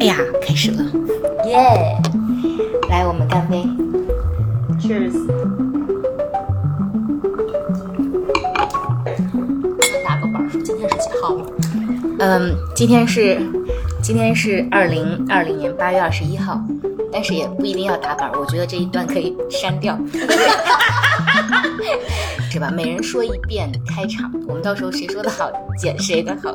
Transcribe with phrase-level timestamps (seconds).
[0.00, 0.82] 哎呀，开始了，
[1.46, 1.56] 耶、
[2.90, 3.64] 来，我们干杯。
[4.80, 5.12] Cheers！
[10.04, 11.36] 打个板儿，今天是几号？
[12.18, 13.40] 嗯，今天是
[14.02, 16.60] 今天是二零二零年八月二十一号，
[17.12, 19.98] 但是也不一定要打板儿，我觉得这一段可以删掉，
[22.50, 22.70] 是吧？
[22.70, 26.54] 每人说一遍开场，我们到时候谁说的好剪谁的好，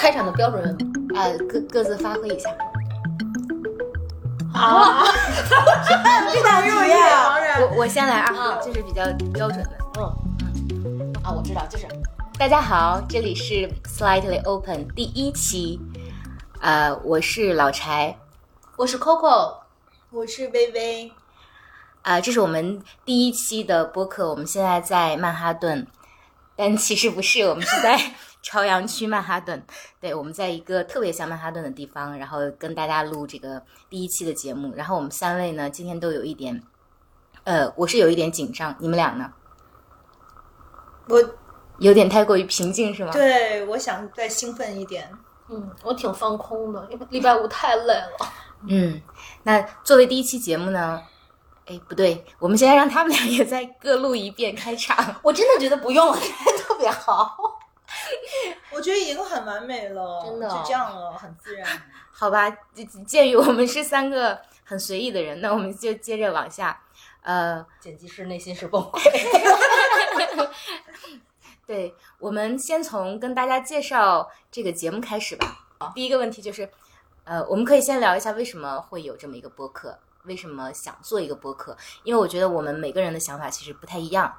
[0.00, 0.78] 开开场的标准
[1.14, 2.48] 呃，各各自发挥一下。
[4.54, 5.04] 啊，
[6.32, 6.94] 这大入夜
[7.60, 9.04] 我我先来啊啊，这是比较
[9.34, 9.70] 标准的。
[9.98, 11.12] 嗯。
[11.22, 11.86] 啊，我知道，就是。
[12.38, 15.78] 大家好，这里是 Slightly Open 第一期，
[16.62, 18.16] 呃，我是老柴，
[18.76, 19.56] 我是 Coco，
[20.10, 21.12] 我是微微，
[22.00, 25.86] 啊、这是我们第一期的播客，我们现在在曼哈顿，
[26.56, 28.00] 但其实不是，我们是在
[28.42, 29.62] 朝阳区曼哈顿。
[30.00, 34.72] 对，我们在一个特别像曼哈顿的地方，然后跟大家录这个第一期的节目。
[34.74, 36.62] 然后我们三位呢，今天都有一点，
[37.44, 39.32] 呃，我是有一点紧张，你们俩呢？
[41.08, 41.18] 我
[41.78, 43.10] 有点太过于平静是吗？
[43.12, 45.10] 对我想再兴奋一点。
[45.48, 48.32] 嗯，我挺放空的，因为礼拜五太累了。
[48.68, 49.02] 嗯，
[49.42, 51.02] 那作为第一期节目呢，
[51.66, 55.16] 哎，不对，我们现在让他们俩也再各录一遍开场。
[55.22, 56.16] 我真的觉得不用了，
[56.58, 57.36] 特别好。
[58.72, 61.66] 我觉得已经很完美了，真的就这样了，很自然。
[62.12, 66.80] 好吧，鉴鉴于我们是三个很随意的人，那我们就接着往下。
[67.22, 69.00] 呃， 剪辑师内心是崩溃。
[71.66, 75.46] 对，我们先从跟大家介绍这个节目开始吧。
[75.94, 76.68] 第一个问题就是，
[77.24, 81.76] 呃，我们可以先聊一下为什么会有这么一个播客，为什么想做一个播客？
[82.02, 84.36] 因为我觉得我们每个人的想法其实不太一样，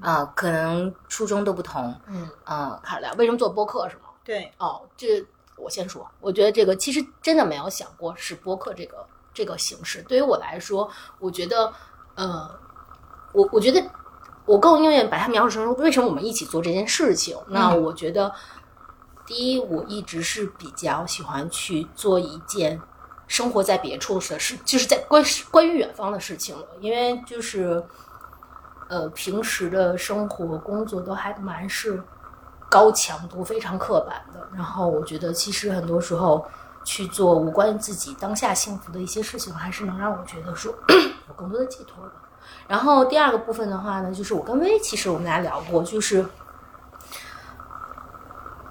[0.00, 4.02] 啊、可能初衷都不同，嗯，啊、开始聊为什么做播客是吗？
[4.24, 5.24] 对，哦，这
[5.56, 10.02] 我先说，我觉得这个其实真的没有想过是播客这个这个形式。
[10.08, 11.72] 对于我来说，我觉得，
[12.14, 12.48] 呃，
[13.32, 13.84] 我我觉得
[14.46, 17.36] 我更愿意把它描述成为什么我们一起做这件事情。
[17.48, 18.32] 那我觉得，
[19.26, 22.80] 第一，我一直是比较喜欢去做一件
[23.26, 27.84] 生活在别处的事，就是在关关于远方的事情了，因为就是。
[28.88, 32.02] 呃，平时的生活工作都还蛮是
[32.68, 34.46] 高强度、非常刻板的。
[34.54, 36.46] 然后我觉得，其实很多时候
[36.84, 40.72] 去做无关于自己当下幸福的一些事情，还是能让我觉得说
[41.28, 42.12] 有更多的寄托的。
[42.68, 46.24] 然后第二个部分的话呢，就是我跟薇，其实我们俩聊过，就是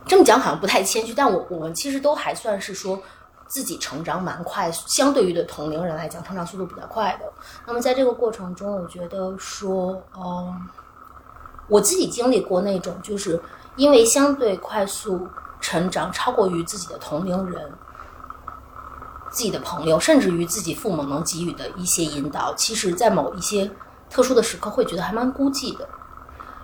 [0.06, 3.02] 这么讲好像不太谦虚，但我我们其实都还算是说
[3.48, 7.32] 自己成长蛮快，相对于的同龄人来讲，成长速度比较快的。
[7.66, 10.68] 那么在这个过程中，我觉得说，嗯，
[11.68, 13.42] 我自己经历过那种，就是
[13.76, 15.28] 因为相对快速
[15.62, 17.72] 成长，超过于自己的同龄人、
[19.30, 23.70] 自己的朋友，甚至于自己父母能给予的一些引导，其实在某一些
[24.10, 25.88] 特殊的时刻，会觉得还蛮孤寂的。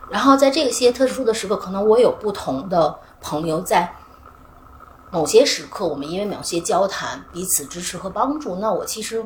[0.09, 3.95] 然后在这些特殊的时刻，可能我有不同的朋友在
[5.11, 8.55] 某些时刻，我们因为某些交谈，彼此支持和帮助。
[8.55, 9.23] 那我其实，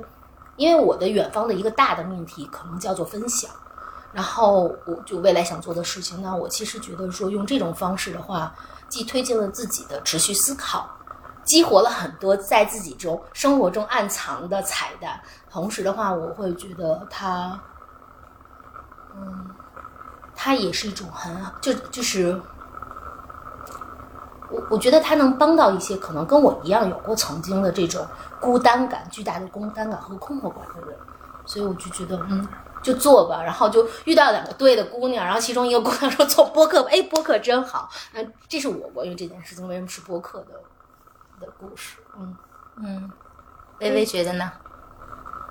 [0.56, 3.52] 因为我的远方的一个大的命题，可能叫做分享。
[4.12, 8.52] 然后我就未来想做的事情，那我其实觉得说用这种方式的话，
[8.90, 10.90] 既推进了自己的持续思考，
[11.44, 17.62] 激活了很多在自己中生活中暗藏的彩蛋，同时的话，我会觉得它，
[19.16, 19.50] 嗯，
[20.34, 21.32] 它也是一种很，
[21.62, 22.42] 就就是。
[24.56, 28.06] 我我觉得他能帮到一些可能跟我一样有过曾经的这种
[28.40, 30.98] 孤单感、巨大的孤单感和困惑感的人，
[31.46, 32.48] 所以我就觉得，嗯，
[32.82, 33.44] 就做吧。
[33.44, 37.90] 然后就遇到两个对的姑娘，然后其中一个姑娘说做播客吧，哎，播客真好。
[38.14, 41.98] 那这是我关于这件事情为什么是播客的的故事。
[42.18, 42.36] 嗯，
[42.78, 43.12] 嗯，
[43.80, 44.52] 微微觉得呢？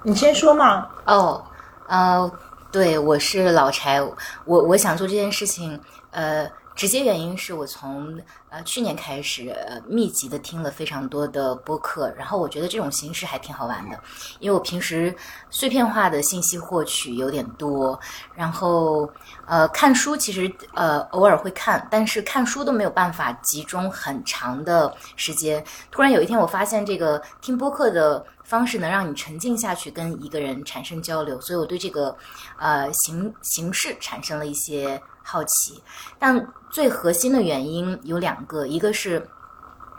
[0.03, 0.89] 你先说嘛。
[1.07, 1.45] 哦，
[1.87, 2.31] 呃，
[2.71, 4.03] 对，我是老柴，
[4.45, 8.21] 我我想做这件事情，呃，直接原因是我从
[8.51, 13.99] 呃去年开始，呃，密集的听了非常多的播客，然后我觉得这种形式还挺好玩的，
[14.41, 15.15] 因为我平时
[15.51, 17.99] 碎片化的信息获取有点多，
[18.35, 19.09] 然后
[19.47, 25.65] 呃看书其实呃偶尔会看，但是看书都没有办法集中很长的时间。
[25.91, 32.17] 突然有一天我发现这个听播客的方式能让你沉浸下去，跟一个人产生交流，所以我对这个
[32.59, 35.83] 呃形形式产生了一些好奇。
[36.19, 36.37] 但
[36.75, 39.25] 最核心的原因有两个，一个是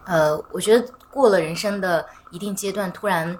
[0.03, 3.39] 呃，我觉得过了人生的一定阶段，突然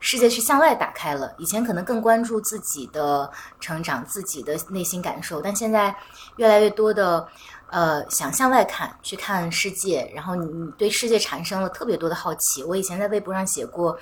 [0.00, 1.32] 世界是向外打开了。
[1.38, 5.96] 以前可能更关注自己的成长、自己的内心感受，但现在
[6.36, 7.26] 越来越多的
[7.70, 12.62] 呃想向外看，去看世界，然后你你对世界产生了特别多的好奇。
[12.62, 13.98] 我以前在微博上写过，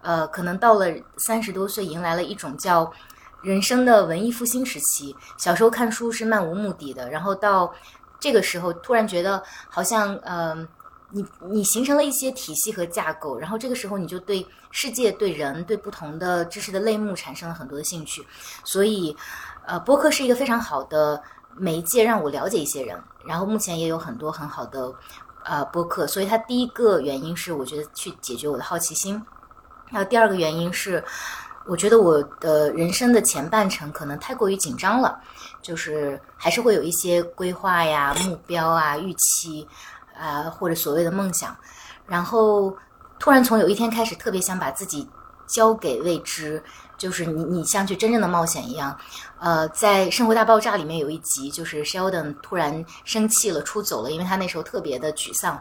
[0.00, 0.86] 呃，可能到了
[1.18, 2.90] 三十多岁，迎来了一种叫
[3.42, 5.14] 人生的文艺复兴时期。
[5.36, 7.70] 小时候看书是漫无目的的，然后到
[8.22, 10.66] 这个时候突然觉得好像呃。
[11.14, 18.26] 你你形成了一些体系和架构，然后这个时候你就对世界、对人、对不同的知识的类目产生了很多的兴趣，
[18.64, 19.14] 所以，
[19.66, 21.22] 呃，播客是一个非常好的
[21.54, 22.98] 媒介，让我了解一些人。
[23.26, 24.90] 然后目前也有很多很好的
[25.44, 29.22] 呃播客，所以它第一个原因是我觉得去解决我的好奇心，
[29.90, 31.04] 然后第二个原因是
[31.66, 35.20] 我觉得我的人生的前半程可能太过于紧张了，
[35.60, 39.66] 就是还是会有一些规划呀、目标啊、预期。
[40.14, 41.56] 啊，或者所谓的梦想，
[42.06, 42.76] 然后
[43.18, 45.08] 突然从有一天开始，特别想把自己
[45.48, 46.62] 交给未知，
[46.98, 48.96] 就是你你像去真正的冒险一样。
[49.40, 55.60] 呃，在《生活大爆炸》里面有一集，就是 Sheldon 突然生气了，出走了，因为他那时候特别的沮丧，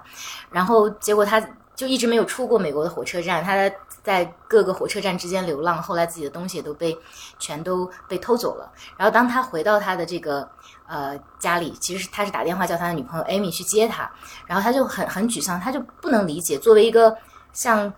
[0.52, 1.42] 然后结果他
[1.74, 3.72] 就一直没有出过美国的火车站，他
[4.04, 6.98] 在各个火车站之间流浪，后来自己的东西也都被
[7.40, 8.72] 全都被偷走了。
[8.98, 10.50] 然后当他回到他的这个。
[10.88, 14.12] 呃，家里其实他是打电话叫他的女朋友 Amy 去接他，
[14.46, 17.16] 然后他就很很沮丧，他就不能理解，作为一个
[17.54, 17.94] 像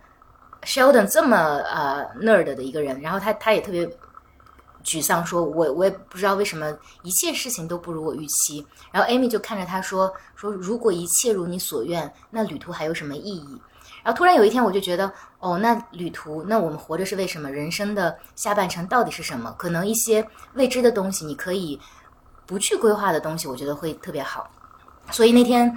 [0.62, 3.90] Sheldon 这么呃 nerd 的一个人，然后他他也特别
[4.84, 6.72] 沮丧，说我我也不知道为什么
[7.02, 8.64] 一切事情都不如我预期。
[8.92, 13.60] 然后 Amy 就看着他说说如果一切如你所愿，那旅途还有什么意义？
[14.04, 17.50] 然后突然有一天我就觉得，哦，那旅途，那我们活着是为什么？
[17.50, 19.54] 人生的下半程到底是什么？
[19.58, 21.80] 可能一些未知的东西，你可以。
[22.46, 24.52] 不去规划的东西，我觉得会特别好。
[25.12, 25.74] 所以那天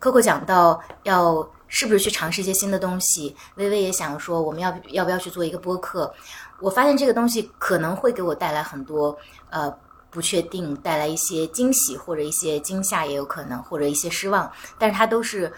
[0.00, 6.12] ，Coco 讲到要是不是去尝试一些新的东西，微微也想说我们要要不要去做一个播客。
[6.58, 9.16] 我发现这个东西可能会给我带来很多
[9.50, 9.72] 呃
[10.10, 14.50] 不确定，带来一些惊喜或者一些惊吓也有可能，或者一些失望。
[14.76, 15.50] 但是它都是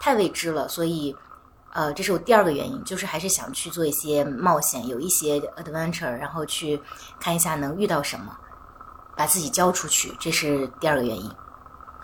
[0.00, 1.14] 太未知了，所以
[1.76, 6.80] 呃这是我第二个原因，就是还是想去做一些冒险，有一些 adventure，然后去
[7.20, 8.36] 看一下能遇到什么。
[9.18, 11.32] 把自己交出去，这是第二个原因。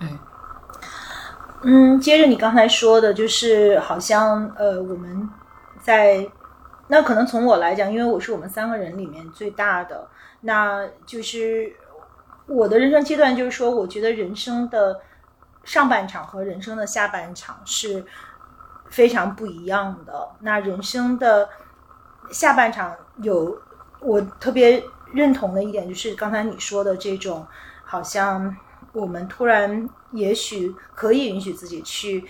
[0.00, 0.18] 嗯
[1.62, 5.28] 嗯，接着你刚才说的，就是好像呃，我们
[5.82, 6.26] 在
[6.88, 10.08] 那可能从我来讲，因为我是我们三个人里面最大的，
[10.40, 11.70] 那就是
[12.46, 14.98] 我的人生阶段，就是说，我觉得人生的
[15.64, 18.02] 上半场和人生的下半场是
[18.92, 20.28] 非常不一样的。
[20.42, 21.48] 那人生的
[22.30, 23.60] 下半场有
[23.98, 24.80] 我特别。
[25.14, 27.46] 认同的一点就是刚才你说的这种，
[27.84, 28.56] 好像
[28.94, 32.24] 我们突然也许可以允许自己去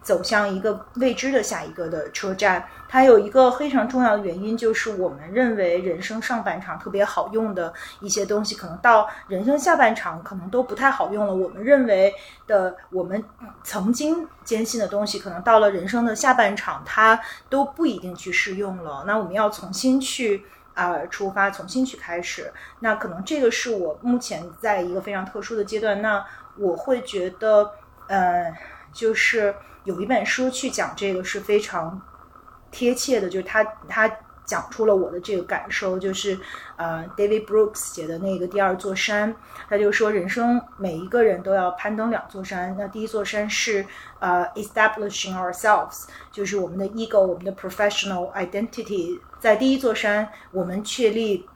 [0.00, 2.64] 走向一个未知的下一个的车站。
[2.92, 11.34] 还有一个非常重要的原因，就是我们认为人生上半场特别好用的一些东西，可能到人生下半场可能都不太好用了。
[11.34, 12.12] 我们认为
[12.46, 13.24] 的我们
[13.64, 17.18] 曾经坚信的东西，可能到了人生的下半场，它
[17.48, 19.04] 都不一定去适用了。
[19.06, 20.44] 那我们要重新去。
[20.74, 22.50] 啊，出发重新去开始，
[22.80, 26.00] 那可能这个是我目前在一个非常特殊的阶段。
[26.00, 26.24] 那
[26.56, 27.72] 我会觉得，
[28.08, 28.50] 呃，
[28.90, 29.54] 就是
[29.84, 32.00] 有一本书去讲这个是非常
[32.72, 34.10] 贴切的，就是他他
[34.44, 36.36] 讲出了我的这个感受，就是
[36.76, 39.32] 呃，David Brooks 写的那个《第二座山》，
[39.68, 43.86] 他就说人生每一个人都要攀登两座山，那第一座山是
[44.18, 49.20] 呃，establishing ourselves，就是我们的 ego，我们的 professional identity。
[49.38, 51.46] 在第一座山，我们确立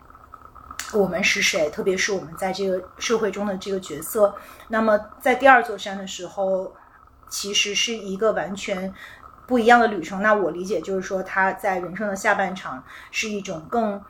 [0.92, 4.32] 我们是谁，特别是我们在这个社会中的这个角色。
[4.68, 6.73] 那么，在第二座山的时候，
[7.28, 8.94] 其实是一个完全
[9.46, 10.22] 不一样的旅程。
[10.22, 14.02] 那我理解就是说，他在人生的下半场是一种更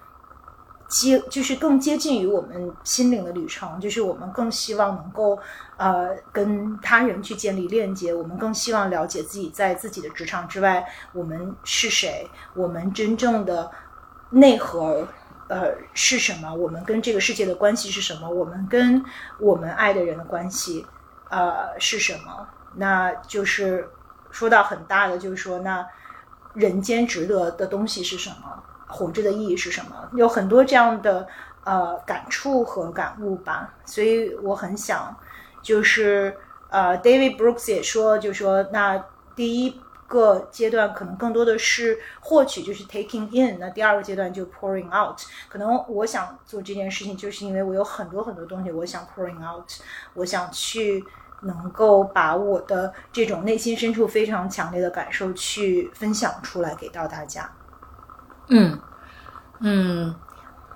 [0.88, 5.38] 接，就是更接近于我们心灵的旅程，就是我们更希望能够。
[5.78, 13.70] 呃，跟他人去建立链接，我们更希望了解自己在自己的职场之外，我们是谁，我们真正的
[14.30, 15.06] 内核
[15.50, 19.04] 呃是什么，我们跟这个世界的关系是什么，我们跟
[19.38, 20.86] 我们爱的人的关系
[21.28, 22.48] 呃是什么？
[22.76, 23.86] 那就是
[24.36, 25.86] 说到很大的，就是说那
[26.52, 28.62] 人间值得的东西是什么？
[28.86, 30.08] 活着的意义是什么？
[30.12, 31.26] 有很多这样的
[31.64, 35.16] 呃感触和感悟吧，所以我很想。
[35.62, 36.36] 就是
[36.68, 45.18] 呃，David Brooks 也说，就说那第一个阶段可能更多的是获取，就是 taking in；那第二个阶段就 pouring out。
[45.48, 49.68] 可能我想做这件事情，就是因为我有很多很多东西，我想 pouring out，
[50.14, 51.04] 我想去
[51.42, 57.50] 能够把我的这种内心深处非常强烈的感受去分享出来给到大家。
[58.48, 58.80] 嗯
[59.60, 60.14] 嗯，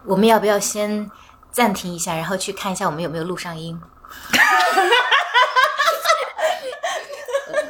[0.05, 1.11] 我们要不要先
[1.51, 3.81] 暂停一下，然后去看一下我们有没有录上音？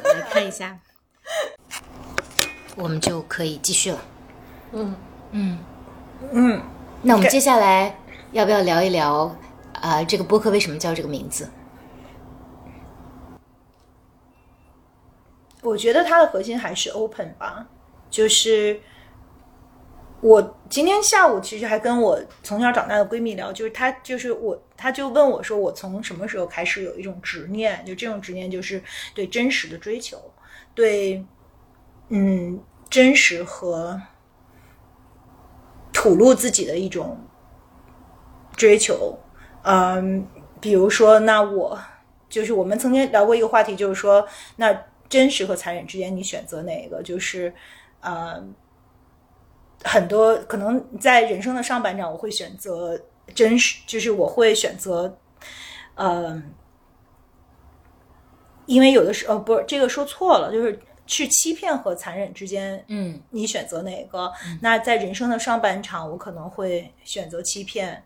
[0.05, 0.79] 来看一下，
[2.77, 3.99] 我们就可以继续了。
[4.73, 4.97] 嗯
[5.33, 5.59] 嗯，
[6.33, 6.63] 嗯，
[7.03, 7.99] 那我们接下来
[8.33, 9.35] 要不要聊一聊
[9.81, 11.51] 啊、这个播客为什么叫这个名字？
[15.63, 17.67] 我觉得它的核心还是 open 吧，
[18.09, 18.81] 就是
[20.21, 27.85] 我今天下午其实还跟我从小长大的闺蜜聊，就是她就是我，她就问我说，我从什么时候开始有一种执念？
[27.85, 28.83] 就这种执念就是
[29.15, 30.19] 对真实的追求，
[30.75, 31.25] 对
[32.09, 34.01] 嗯真实和
[35.93, 37.19] 吐露自己的一种
[38.57, 39.19] 追求。
[39.63, 40.27] 嗯，
[40.61, 41.79] 比如说，那我
[42.29, 44.27] 就是我们曾经聊过一个话题，就是说，
[44.57, 47.03] 那真实和残忍之间，你选择哪个？
[47.03, 47.53] 就是，
[48.01, 48.43] 呃，
[49.83, 52.99] 很多可能在人生的上半场，我会选择
[53.35, 55.19] 真实，就是我会选择，
[55.97, 56.41] 呃，
[58.67, 64.33] 因为有的时候，呃，不是这个说错了，就是是欺骗和残忍之间，嗯你选择哪个？
[64.63, 68.01] 那在人生的上半场，我可能会选择欺骗，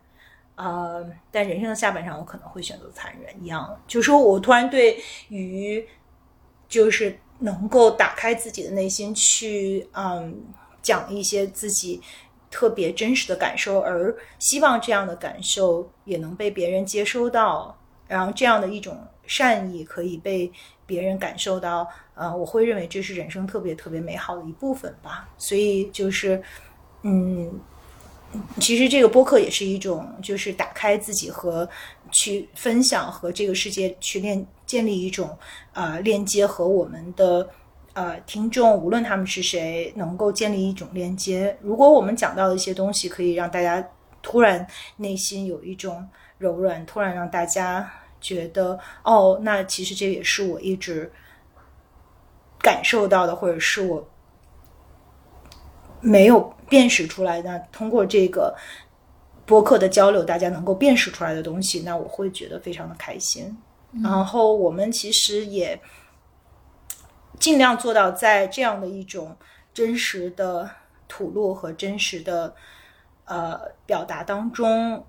[0.55, 3.45] 呃，但人生的下半场，我可能会选择残忍。
[3.45, 5.87] 一样，就是说我突然对于，
[6.69, 10.43] 就是能够打开自己的内心去，嗯，
[10.83, 12.01] 讲一些自己
[12.51, 20.51] 特别真实的感受，而希望这样的感受也能被别人接收到，然后这样的一种善意可以被
[20.87, 25.29] 别人感受到，呃，我会认为这是人生特别特别美好的一部分吧。
[25.37, 26.43] 所以就是，
[27.03, 27.59] 嗯，
[28.61, 31.69] 其实这个播客也是一种，就是打开自己和
[32.11, 35.39] 去分享和这个世界去链建立一种
[35.73, 37.49] 呃链接和我们的。
[37.95, 41.57] 呃，听众无论他们是谁，能够建立一种链接。
[41.63, 43.89] 如果我们讲到的一些东西，可以让大家
[44.21, 44.67] 突然
[44.97, 46.05] 内心有一种
[46.39, 47.89] 柔软，突然让大家
[48.21, 51.13] 觉得，哦，那其实这也是我一直
[52.59, 54.09] 感受到的，或者是我
[56.01, 57.63] 没有辨识出来的。
[57.71, 58.57] 通过这个
[59.47, 63.57] 播客的交流，大家能够辨识出来的东西，那我会觉得非常的开心。
[64.03, 65.81] 然后我们其实也
[67.39, 69.37] 尽量做到在这样的一种
[69.73, 70.69] 真实的
[71.07, 72.55] 吐露和真实的
[73.25, 75.05] 呃表达当中，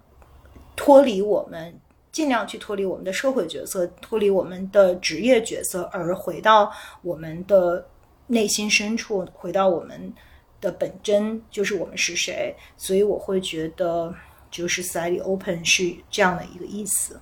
[0.76, 1.80] 脱离我们，
[2.12, 7.88] 尽量去脱离我们的社会角色，脱离我们的职业角色，而回到我们的
[8.28, 10.14] 内心深处，回到我们
[10.62, 12.56] 的本真，就是我们是谁。
[12.78, 14.14] 所以我会觉得，
[14.52, 17.20] 就是 slightly open 是这样的一个意思。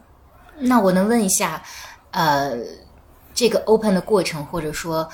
[0.66, 1.62] 那我能问一下，
[2.12, 2.58] 呃，
[3.34, 5.10] 这个 open 的过程，或者说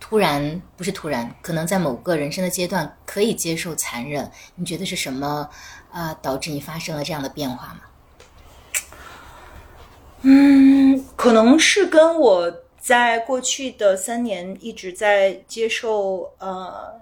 [0.00, 5.48] 突然不是突然，可能在某个人生的阶段可以接受残忍，你觉得是什么
[5.90, 7.80] 啊、呃导致你发生了这样的变化吗？
[10.22, 16.92] 嗯，可能是跟我在过去的三年一直在接受呃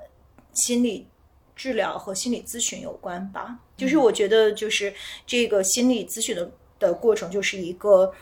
[0.52, 1.06] 心理
[1.54, 3.56] 治疗和心理咨询有关吧。
[3.74, 4.92] 就是我觉得，就是
[5.26, 8.12] 这个心理咨询的的过程，就是一个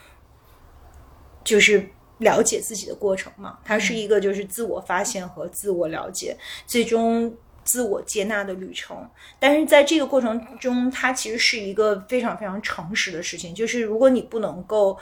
[1.43, 1.87] 就是
[2.19, 3.59] 了解自己的过程嘛。
[3.63, 9.09] 它是一个就是自我发现和自我了解，最终自我接纳的旅程。
[9.39, 13.53] 但是在这个过程中，它其实是一个非常非常诚实的事情。
[13.53, 14.97] 就是如果你不能够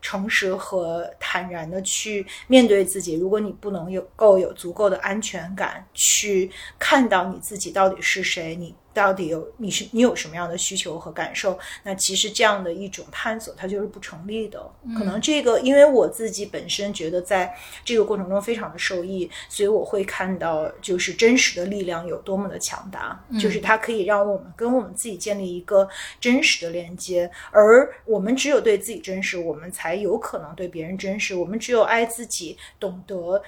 [0.00, 14.60] 诚实和坦然的去面对自己，如果你不能有够有足够的安全感去看到你自己到底是谁，你到底有你是你有什么样的需求和感受，那其实这样的一种探索它就是不成立的。
[14.96, 25.88] 可能这个因为我自己本身觉得在这个过程中非常的受益，所以我会看到就是真实的力量有多么的强大，就是它可以让我们跟我们自己建立一个
[26.20, 31.36] 真实的连接，而我们只有对自己真实，我们才有可能对别人真实。
[31.36, 33.40] 我们只有爱自己，懂得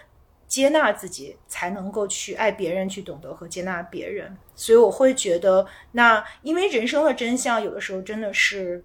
[0.50, 4.37] 接纳自己，才能够去爱别人，去懂得和接纳别人。
[4.57, 8.85] 所以我会觉得，那因为人生的真相有的时候真的是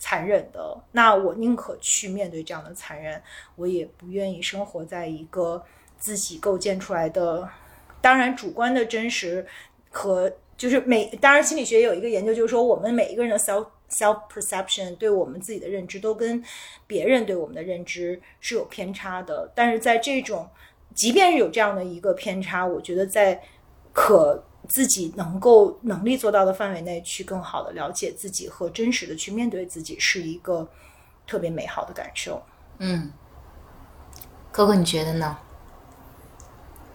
[0.00, 3.22] 残忍的，那我宁可去面对这样的残忍，
[3.54, 5.64] 我也不愿意生活在一个
[5.96, 7.48] 自己构建出来的，
[8.00, 9.46] 当然主观的真实
[9.90, 16.42] 和就是每，当然心理学有一个研究，就是说我们每一个人的 self self perception 对我们自己的认知都跟
[16.86, 20.48] 别人对我们的认知是有偏差的，但是在这种
[20.94, 23.42] 即便是有这样的一个偏差，我觉得在
[23.92, 30.68] 可自己能够能力做到的范围内，去更好的了解自己和真实的去面对自己，是一个
[31.26, 32.42] 特别美好的感受。
[32.78, 33.12] 嗯
[34.50, 35.38] 哥哥你觉得呢？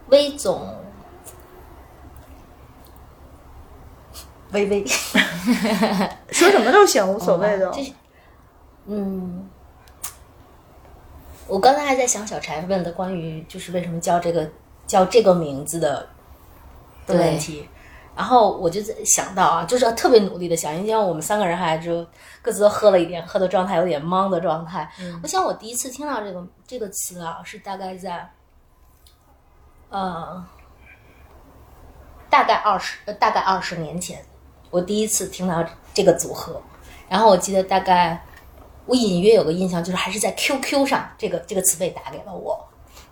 [0.08, 0.76] 威总，
[4.52, 4.86] 微微。
[6.32, 7.72] 说什么都行，无所谓的。
[8.86, 9.48] 嗯，
[11.48, 14.50] 我刚才还在想小柴问的关于就是为什么叫这个
[14.88, 16.08] 叫这个名字的
[17.06, 17.70] 的问题，
[18.16, 22.06] 然后我就在想到啊，就是特别努力的想，因为我们三个人还就
[22.42, 24.90] 各自都喝了一点，喝的状态有点懵的状态。
[25.22, 28.28] 我想我第一次听到这个这个词啊，是大概在
[29.90, 30.44] 呃
[32.30, 34.24] 大概二十呃大概二十年前，
[34.70, 36.62] 我第一次听到这个组合，
[37.08, 38.24] 然后我记得大概。
[38.86, 42.60] 我隐约有个印象，就是还是在 QQ 上，这个这个词被打给了我，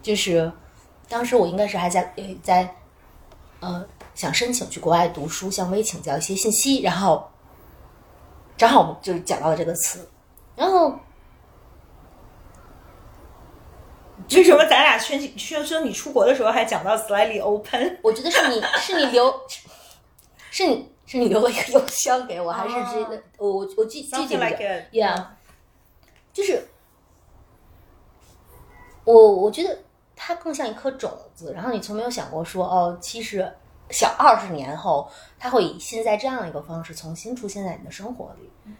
[0.01, 0.51] 就是
[1.07, 2.11] 当时我应该是还在
[2.41, 2.75] 在
[3.59, 3.85] 呃
[4.15, 7.29] 想申请去国外读书，向微请教一些信息，然后
[8.57, 10.09] 正好我们就讲到了这个词，
[10.55, 10.99] 然后
[14.31, 17.99] 为什么咱俩宣宣说你出国的时候还讲到 slightly open？
[18.01, 19.31] 我觉得是你是你留
[20.49, 25.25] 是你是你留了一个邮箱给我，还是这个我我记记记不得，Yeah。
[26.33, 26.67] 就是
[29.05, 29.79] 我，我觉得
[30.15, 31.53] 它更像一颗种子。
[31.53, 33.51] 然后你从没有想过说，哦，其实
[33.89, 35.09] 小二十年后，
[35.39, 38.73] 它会以现在这样一个方式重新出现在你的生活里。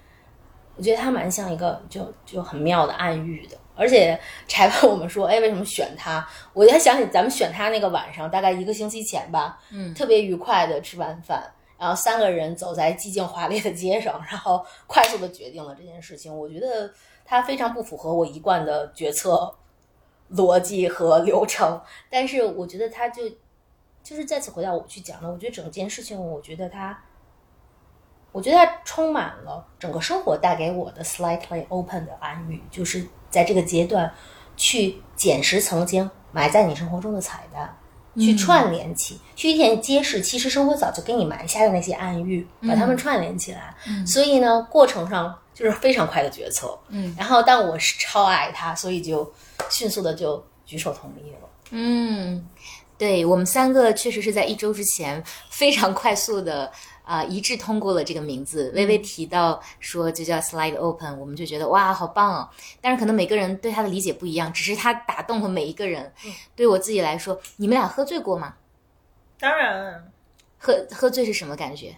[0.76, 3.58] 我觉得它蛮像一个就就很妙的暗喻的。
[3.76, 6.28] 而且柴问我们说，哎，为什么选它？
[6.54, 16.36] 我还想起咱们选它那个晚上，大概一个星期前吧，嗯，特别愉快的吃完饭，然后三个人走在寂静华丽的街上，然后快速的决定了这件事情。
[16.36, 16.92] 我觉得。
[17.30, 19.54] 它非常不符合我一贯的决策
[20.32, 21.78] 逻辑和流程，
[22.10, 23.24] 但是我觉得它就
[24.02, 26.98] 就是再次回到我去讲的，我觉得整件事情，我觉得它，
[28.32, 34.10] 我觉得它充满了整个生活带给我的 slightly open 的暗喻，就是在这个阶段
[34.56, 37.78] 去捡拾曾经埋在你生活中的彩蛋，
[38.20, 43.76] 去串联起，去一点揭示，其实生活早就给你埋下的那些暗喻，把它们串联起来。
[44.06, 45.36] 所以呢，过程上。
[45.58, 49.28] 就是非常快的决策，嗯，然后但我是超爱他，所以就
[49.72, 51.50] 迅速的就举手同意了。
[51.72, 52.48] 嗯，
[52.96, 56.72] 对我们三个确实是在一周之前非常快速的
[57.08, 58.72] 啊一致通过了这个名字。
[58.76, 62.50] 微微提到说就叫 Slide Open，我们就觉得哇好棒哦。
[62.82, 66.14] 但是可能每个人对他的理解不一样，只是他打动了每一个人。
[66.56, 68.56] 对我自己来说，你们俩喝醉过吗？
[69.40, 70.12] 当然，
[70.58, 71.96] 喝喝醉是什么感觉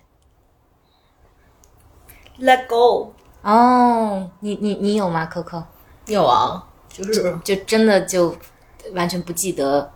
[2.40, 3.14] ？Let go。
[3.42, 5.64] 哦，你你你有吗，Coco？
[6.06, 8.36] 有啊，就是就真的就
[8.94, 9.92] 完全不记得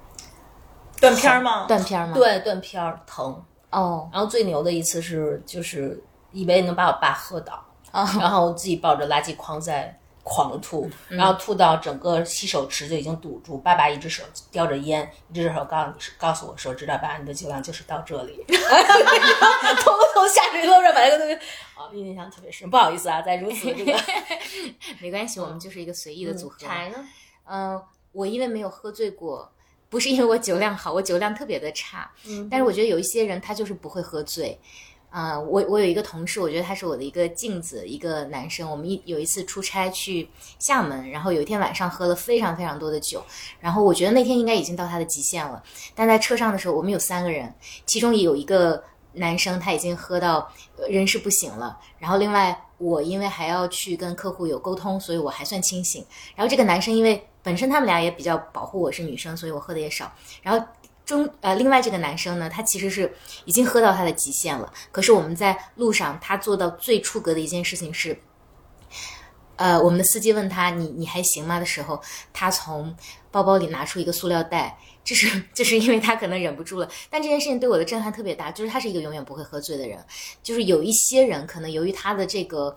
[1.02, 1.66] 断片吗？
[1.68, 2.14] 断片吗？
[2.14, 3.44] 对，断片儿疼
[3.74, 4.10] 哦。
[4.14, 10.00] 然后最牛的一次是，就是以为能把我爸喝倒，然后自己抱着垃圾筐在。
[10.26, 13.58] 狂吐，然后吐到整个洗手池就已经堵住。
[13.58, 17.18] 爸爸一只手叼着烟，一只手告诉你告诉我说：“知道吧？
[17.18, 18.42] 你的酒量就是到这里。
[18.48, 21.34] ”偷偷下水路上把那个东西，
[21.76, 22.70] 啊，印象特别深。
[22.70, 23.94] 不好意思啊，在如此这个
[25.02, 26.56] 没关系，我们就是一个随意的组合。
[26.58, 27.06] 柴呢？
[27.44, 27.84] 嗯，
[28.14, 29.52] 我因为没有喝醉过，
[29.94, 32.10] 不是因为我酒量好，我酒量特别的差。
[32.26, 34.60] 嗯，但是我觉得有一些人他就是不会喝醉。
[35.12, 38.68] 啊，我我有一个同事，我觉得他是我的一个镜子，一个男生。
[38.68, 40.28] 我们一有一次出差去
[40.58, 43.24] 厦门，然后有一天晚上喝了非常非常多的酒，
[43.60, 45.62] 然后我觉得那天应该已经到他的极限了。
[45.94, 47.54] 但在车上的时候，我们有三个人，
[47.86, 50.52] 其中有一个男生他已经喝到
[50.90, 56.04] 人事不省了，然后另外我因为还要去跟客户有沟通，所以我还算清醒。
[56.36, 60.12] 然后这个男生因为本身他们俩也比较保护我是女生，所以我喝的也少。
[60.42, 60.66] 然后。
[61.06, 64.72] 中呃，另外这个男生呢，他其实是已经喝到他的极限了。
[64.90, 68.18] 可是我们在路上，他做到最出格的一件事情是，
[69.58, 72.02] 呃，我们的司机问他你你还行吗的时候，
[72.32, 72.96] 他从
[73.32, 76.90] 包包里拿出一个塑料袋，这是就是因为他可能忍不住了。
[77.10, 80.00] 但这件事情对我的震撼特别大，就是他是一个永远不会喝醉的人。
[80.42, 82.74] 就是有一些人可能由于他的这个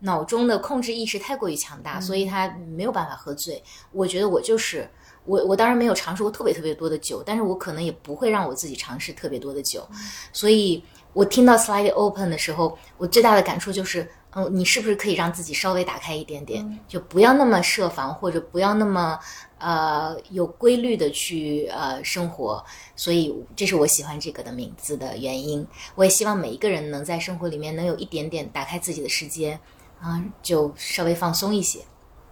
[0.00, 3.62] 脑中的控制意识太过于强大，所以他没有办法喝醉。
[3.92, 4.88] 我觉得我就是。
[5.26, 9.86] 我我当然没有尝试过特别特别多的酒，但是我可能也不会让我自己尝试特别多的酒，
[10.32, 10.82] 所以
[11.12, 19.20] 我听到 slightly open 的时候，我最大的感触就是，嗯，你是不是可以让自己稍微打开一点点，就不要那么设防，或者不要那么
[19.58, 22.64] 呃有规律的去呃生活，
[22.96, 25.64] 所以这是我喜欢这个的名字的原因。
[25.96, 29.60] 我也希望每一个人能在生活里面能有一点点打开自己的时间，
[30.00, 31.80] 啊，就稍微放松一些，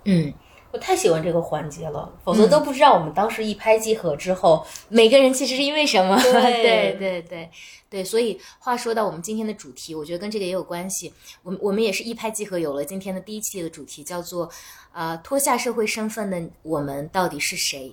[0.04, 0.32] 嗯。
[0.70, 6.14] 我太喜欢这个环节了，否则都不知道我们当时一拍即合之后，每个人其实是因为什么？
[6.20, 7.50] 对对对对
[7.88, 8.04] 对。
[8.04, 11.10] 所以话说到我们今天的主题，我觉得跟这个也有关系。
[11.42, 14.46] 我们我们也是一拍即合，有了今天的第一期的主题，叫做
[14.92, 17.90] 呃脱下社会身份的我们到底是谁？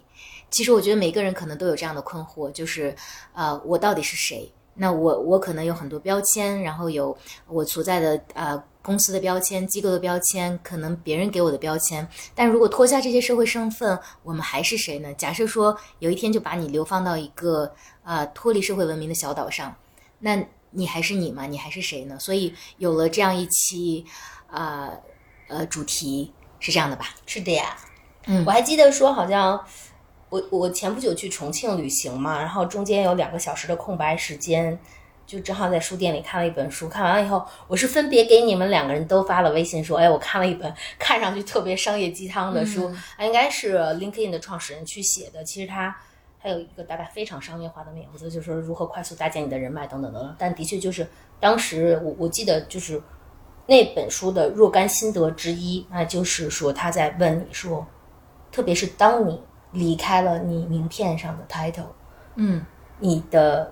[0.51, 2.93] 其实我觉得每个人可能都有这样的困惑，就是
[3.31, 4.51] 呃我到底是谁？
[4.75, 12.07] 那我我可能有很多标签，然后有我所在的呃公司的标签、机构的标签，可能别人给我的标签。
[12.35, 15.13] 但如果脱下这些社会身份，我们还是谁呢？
[15.13, 19.73] 假设说有一天就把你流放到一个呃脱离社会文明的小岛上，
[20.19, 21.45] 那你还是你吗？
[21.45, 22.19] 你还是谁呢？
[22.19, 24.05] 所以有了这样一期
[24.51, 24.91] 呃
[25.47, 27.07] 呃主题是这样的吧？
[27.25, 27.77] 是的呀，
[28.25, 29.65] 嗯我还记得说好像。
[30.29, 34.77] 我我前不久去重庆旅行嘛，然后中间有两个小时的空白时间，
[35.25, 36.89] 就正好在书店里看了一本书。
[36.89, 45.43] 看完了以后，我是分别给你们两个人都发了微信说：“哎，我看了一本 看上去特别商业鸡汤的书，啊，应该是 LinkedIn 的创始人去写的。
[45.43, 45.95] 其实他
[46.39, 50.35] 还有一个大概非常商业化的名字，就是说如何快速搭建你的人脉等等等等。
[50.39, 51.07] 但的确就是
[51.39, 53.01] 当时我我记得就是
[53.67, 57.85] 那本书的若干心得之一，那就是说他在问你说，
[58.51, 59.39] 特别是当你。
[59.75, 61.83] 离开了你名片上的 title，
[62.35, 62.65] 嗯，
[62.99, 63.71] 你的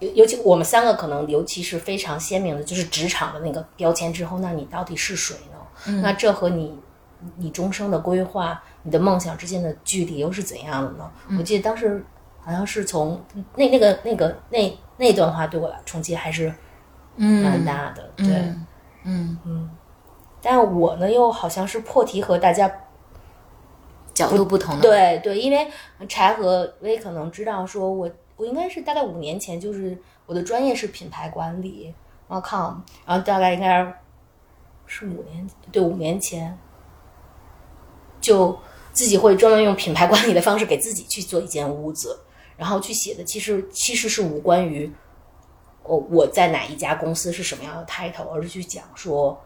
[0.00, 5.58] 尤尤其我们三个可能尤其是非常鲜明的，就是职场的那个标签之后，那你到底是谁呢？
[5.86, 6.76] 嗯、那这和你
[7.36, 11.10] 你终生的规划、你的梦想之间的距离又是怎样的呢？
[11.28, 12.04] 嗯、我记得当时
[12.40, 13.22] 好像是从
[13.54, 16.52] 那那个那个那那段话对我来冲击还是
[17.16, 18.36] 蛮大的，嗯、对，
[19.04, 19.38] 嗯。
[19.44, 19.70] 嗯，
[20.40, 22.70] 但我呢又好像是破题和大家。
[24.14, 25.66] 角度不同的，对对，因为
[26.06, 29.96] 柴和薇可能知道，说我我应该是大概五年前，就是
[30.26, 31.94] 我的专业是品牌管理
[32.28, 32.74] ，com，
[33.06, 33.82] 然后大概应该
[34.86, 36.58] 是五年，对，五年前
[38.20, 38.58] 就
[38.92, 42.18] 自己会专门用品牌管理的方式给自己去做一间屋子，
[42.58, 44.92] 然后去写的，其实其实是无关于
[45.84, 49.40] 我我在哪一家公司是什么样的 title，而是去讲说，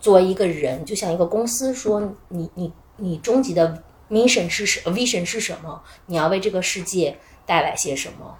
[0.00, 3.80] 作为一个人，就像一个公司说，你你你终极的。
[4.10, 5.82] Mission 是什 vision 是什么？
[6.06, 8.36] 你要为这个世界带来些什么？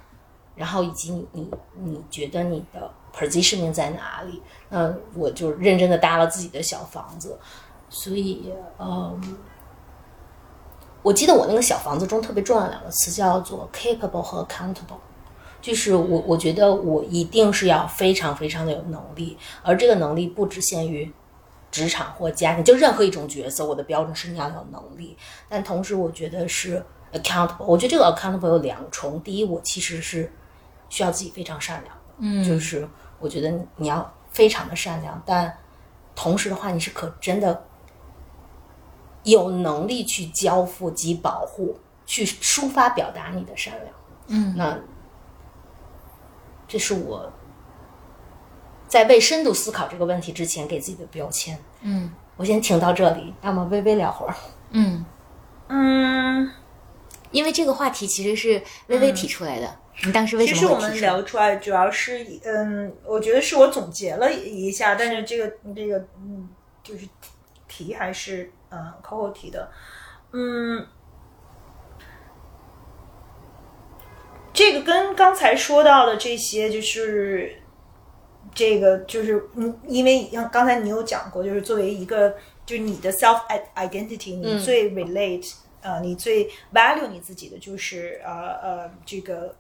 [0.55, 4.43] 然后以及你你你觉得你的 positioning 在哪里？
[4.69, 7.39] 那我就认真的搭了自己的小房子，
[7.89, 9.19] 所以嗯，
[11.03, 15.01] 我记得我那个小房子中特别重要两个词叫做 capable 和 accountable，
[15.63, 21.11] 就是我我觉得我一定是要非常非常的有能力，而这个能力不只限于。
[21.73, 25.17] 职场或家庭，就任何一种角色，我的标准是你要有能力，
[25.49, 27.65] 但同时我觉得是 accountable。
[27.65, 30.31] 我觉得这个 accountable 有两重，第一，我其实是
[30.91, 32.87] 需要自己非常善良的，嗯，就是
[33.19, 35.57] 我觉得你要非常的善良，但
[36.15, 37.65] 同时的话，你是可真的
[39.23, 43.95] 有能力去交付及保护，去抒发表达你的善良，
[44.27, 44.79] 嗯，那
[46.69, 47.33] 这是我。
[48.93, 51.59] 在未深度思考这个问题之前，给自己的标签。
[51.81, 54.35] 嗯，我先停到这里，那么微微聊会儿。
[54.73, 55.03] 嗯
[55.69, 56.53] 嗯，
[57.31, 59.79] 因为这个话题其实是微微提出来的。
[60.05, 61.11] 你当时为什么其实我们会提出来？
[61.11, 66.47] 聊出来，主要是嗯，我觉得是我总结了一下，但是这个这个嗯，
[66.83, 67.09] 就是
[67.67, 69.71] 题还是嗯 Coco 提的，
[70.33, 70.87] 嗯。
[74.53, 77.62] 这个跟刚才说到的这些，就是
[78.55, 82.35] 这个就是嗯，因为像刚才你有讲过，就是作为一个
[82.67, 83.41] 就是你的 self
[83.75, 89.55] identity，你最 relate、呃，你最 value 你自己的就是呃呃这个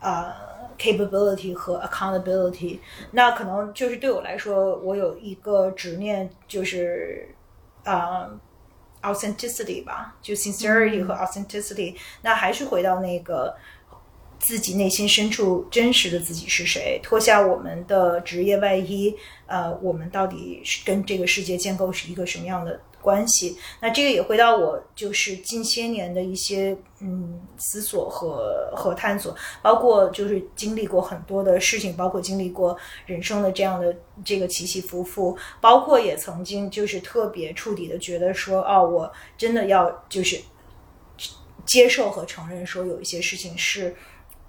[0.00, 0.32] 呃
[0.78, 2.78] capability 和 accountability。
[3.12, 7.34] 那可能就是对我来说，我有一个执念，就是
[7.84, 8.30] 呃
[9.02, 13.56] authenticity 吧，就 sincerity 和 authenticity、那还是回到那个。
[14.38, 17.00] 自己内心深处真实的自己是谁？
[17.02, 19.14] 脱下我们的职业外衣，
[19.46, 23.56] 呃，我们到底是跟这个世界建构是一个什么样的关系？
[23.80, 40.38] 那这个也回到我就是近些年的一些嗯思索和和探索，包括就是经历过很多的事情，包括经历过人生的这样的这个起起伏伏，包括也曾经就是特别触底的觉得说，哦，我真的要就是
[41.64, 43.96] 接受和承认说有一些事情是。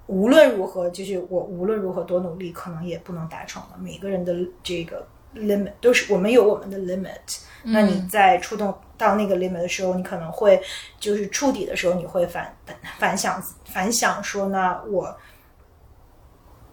[0.07, 3.77] 无论如何，就是我无论如何多努力，可能也不能达成的。
[3.77, 7.73] 每个人的这个 limit 都是我们有我们的 limit、嗯。
[7.73, 10.61] 那你在触动到那个 limit 的时候，你可能会
[10.99, 12.55] 就是触底的时候，你会反
[12.97, 15.15] 反想反想说，那我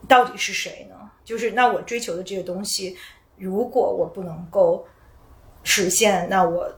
[0.07, 1.11] 到底是谁呢？
[1.25, 2.97] 就是那我追求的这个东西，
[3.37, 4.87] 如果我不能够
[5.63, 6.73] 实现，那我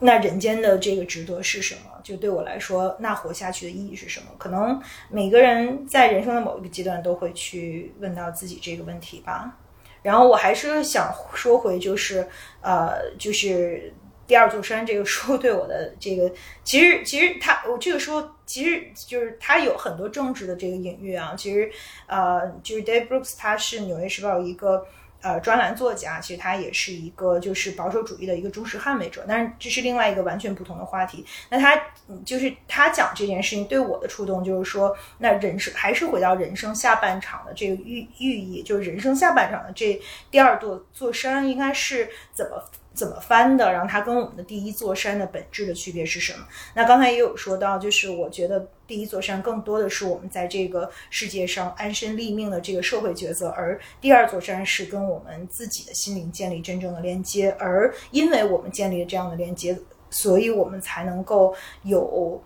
[0.00, 1.87] 那人间的这个值得是什么？
[2.02, 4.26] 就对我来说，那活下去的意义是什么？
[4.38, 9.56] 可能每个人在人生的某一个阶段都会去问到自己这个问题吧。
[10.02, 12.26] 然后我还是想说回，就是
[12.60, 13.92] 呃，就是
[14.26, 16.30] 第二座山》这个书对我的这个，
[16.64, 21.34] 其实其实它我这个书其实就是它有很多政治的这个隐喻啊。
[21.36, 21.70] 其实
[22.06, 24.86] 呃，就是 Dave Brooks 他是《纽约时报》一个。
[25.20, 31.24] 呃，专栏作家，其实他也是一个就是保守主义的一个忠实捍卫者，但是这是另外一个完全不同的话题。
[31.50, 31.76] 那他
[32.24, 40.00] 就是他讲这件事情对我的触动，就是说，那人生还是回到人生下半场的这个寓寓意，就是人生下半场的这
[40.30, 42.62] 第二座座山应该是怎么。
[42.98, 43.72] 怎么翻的？
[43.72, 46.44] 然后它跟我们的第一座山的本质的区别是什么？
[46.74, 57.54] 那刚才也有说到，就是我觉得第一座山更多的是我们在这个世界上安身立命的这个社会角色，而第二座山是跟我们自己的心灵建立真正的连接。
[57.60, 59.78] 而因为我们建立了这样的连接，
[60.10, 62.42] 所以我们才能够有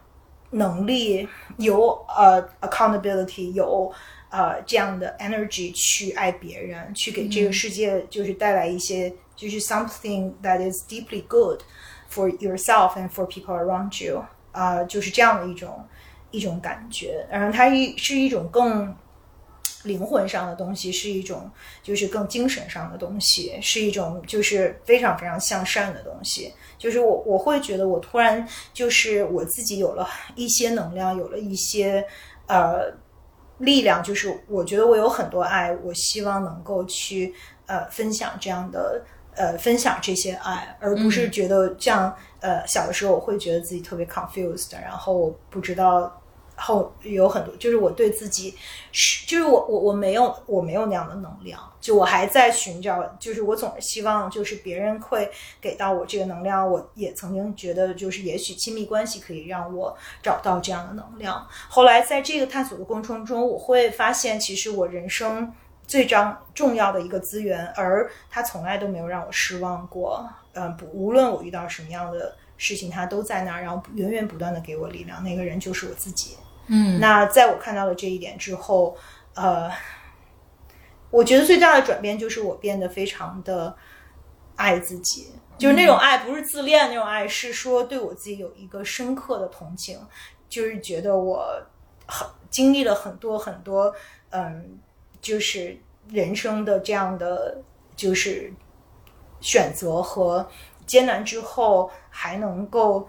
[0.51, 3.91] 能力、有呃 accountability、有
[4.33, 9.15] 呃这样的 energy 去爱别人，去给这个世界就是带来一些。
[9.35, 11.61] 就是 something that is deeply good
[12.09, 15.85] for yourself and for people around you 啊，就是这样的一种
[16.31, 17.27] 一种感觉。
[17.29, 18.95] 然后它一是一种更
[19.85, 21.51] 灵魂上的东西，是一种
[21.83, 26.53] 就是更精神上的东西，是一种就是非常非常向善的东西。
[26.79, 32.07] 就是我我会觉得我突然就是我自己有了一些能量，有了一些
[32.47, 32.93] 呃
[33.63, 34.03] 力量。
[34.03, 37.35] 就是我觉得我有很多爱，我希望能够去
[37.67, 39.03] 呃分享这样的。
[39.35, 42.15] 呃，分享这些爱，而不是觉得这样。
[42.41, 46.22] 呃，小的时候我会觉得自己特别 confused，然后我不知道
[46.63, 48.55] 后有很多，就是我对自己
[48.93, 56.71] 是，就是我我我没有我没有那样的能量，就我还在寻找，就是我总是希望就是别人会给到我这个能量。
[56.71, 61.47] 我也曾经觉得，就是也许亲密关系可以让我找到这样的能量。
[61.69, 65.53] 后来在这个探索的过程中，我会发现，其实我人生。
[65.85, 70.27] 最张重要的一个资源，而他从来都没有让我失望过。
[70.55, 75.23] 嗯，不，无论我遇到什么样的事情，他都在那儿，然后源源不断的给我力量。
[75.23, 76.37] 那个人就是我自己。
[76.67, 78.97] 嗯，那在我看到了这一点之后，
[79.35, 79.71] 呃，
[81.11, 83.77] 我觉得最大的转变就是我变得非常的
[84.57, 89.99] 爱自己，就是那种爱不是自恋那种爱，是说对我自己有一个深刻的同情，
[90.49, 91.63] 就是觉得我
[92.07, 93.95] 很经历了很多很多，
[94.31, 94.79] 嗯。
[95.23, 97.63] 就是人生的这样的，
[97.95, 98.53] 就是
[99.41, 100.45] 选择和
[100.85, 103.09] 艰难之后，还能够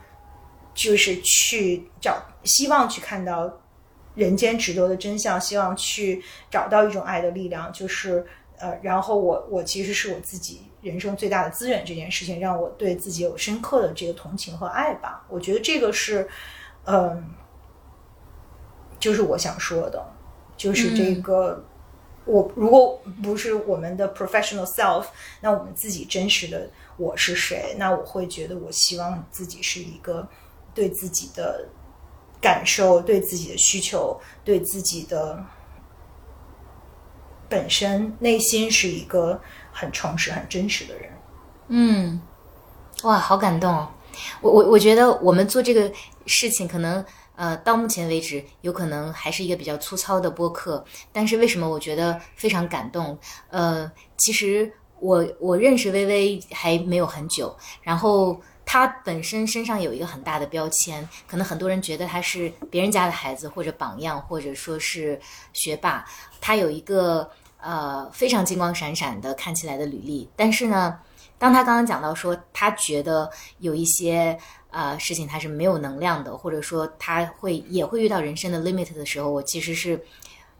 [0.73, 3.51] 就是去找希望，去看到
[4.15, 7.71] 人间值得的真相，希望去找到一种爱的力量。
[7.71, 8.25] 就是
[8.57, 15.25] 呃，然后我我其实是我自己人生最大的资源，这件事情让我对自己有深刻的这个同情和爱吧。
[15.29, 16.27] 我觉得这个是，
[16.85, 17.23] 嗯，
[18.99, 20.05] 就是我想说的，
[20.57, 21.63] 就是这个。
[22.25, 25.07] 我如果不是我们的 professional self，
[25.41, 27.75] 那我们自己真实的我是谁？
[27.77, 30.25] 那我会觉得，我希望自己是一个
[30.73, 31.67] 对自己的
[32.41, 35.43] 感受、对自己的需求、对自己的
[37.49, 39.39] 本身内心是一个
[39.71, 41.11] 很诚实、很真实的人。
[41.67, 42.21] 嗯，
[43.03, 43.87] 哇，好感动！
[44.41, 45.91] 我我我觉得我们做这个
[46.25, 47.03] 事情可能。
[47.35, 53.17] 呃，到目前为止，有可能还是一个比较粗糙的播客，但是为什么我觉得非常感动？
[53.49, 65.19] 呃，其实我我认识微微还没有很久，然后他本身身上有一个很大的标签，可能很多人觉得他是别人家的孩子，或者榜样，或者说是
[65.53, 66.05] 学霸，
[66.41, 67.29] 他有一个
[67.61, 70.99] 呃非常金光闪闪的看起来的履历，但是呢，
[71.37, 74.37] 当他刚刚讲到说他觉得有一些。
[74.75, 80.03] 呃，事情他是没有能量的，或者说他会也会遇到人生的 limit 的时候，我其实是，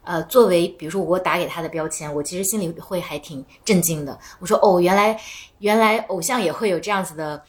[0.04, 4.16] 呃，作为比如说我打给他的标签，我其实心里会还挺震惊的。
[4.38, 5.20] 我说哦，原来
[5.58, 7.44] 原来偶像也会有这样子的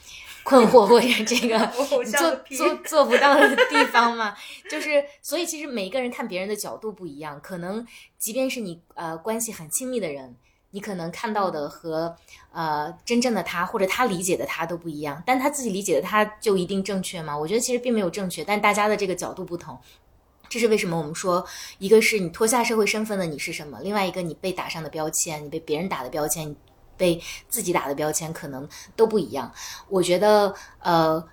[0.46, 1.60] 困惑或者这个
[2.18, 4.34] 做做做不到的地方嘛？
[4.72, 7.86] 就是所以其实每一个人看别人的角度不一样，可能
[8.18, 10.36] 即便是你呃关系很亲密的人。
[10.72, 12.14] 你可能看到的和
[12.52, 17.38] 呃真正的他或者他理解的他都不一样，但他自己理解的他就一定正确吗？
[17.38, 19.80] 我觉得其实并没有正确，但大家的这个角度不同，
[20.50, 26.54] 这是为什么我们说，一个是你脱下社会身份的你是什么，另外一个你被打上的标签，你被别人打的标签，
[26.98, 29.52] 被自己打的标签可能都不一样。
[29.90, 31.24] 我觉得呃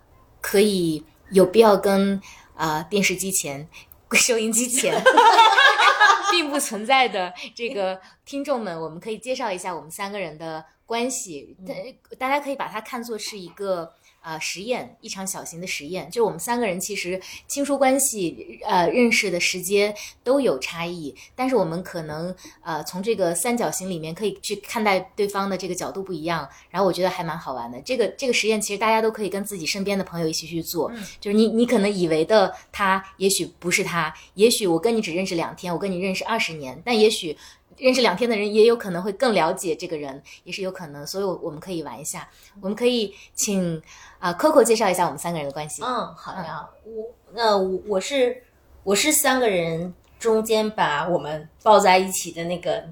[0.40, 2.20] 可以有必要跟
[2.54, 3.68] 啊电视机前、
[4.12, 5.02] 收音机前。
[6.32, 11.54] 并不存在的这个听众们，我们可以介绍一下我们三个人的关系。
[11.66, 11.74] 大
[12.16, 27.80] 大家可以把它看作是一个呃实验，一场小型的实验，就我们三个人其实亲疏关系呃认识的时间都有差异，但是我们可能呃从这个三角形里面可以去看待对方的这个角度不一样，然后我觉得还蛮好玩的。
[27.82, 37.36] 这个这个实验其实大家都可以跟自己身边的朋友一起去做，就是你你可能以为的他，也许不是他，也许我跟你只认识两天，我跟你认识二十年，但也许。
[37.82, 42.28] 认识两天的人也有可能会更了解这个人，也是有可能，所以我们可以玩一下。
[42.60, 43.82] 我们可以请
[44.20, 45.82] 啊 Coco 介绍一下我们三个人的关系。
[45.82, 48.40] 嗯，好呀，我那我我是
[48.84, 52.84] 我是三个人中间把我们抱在一起的那个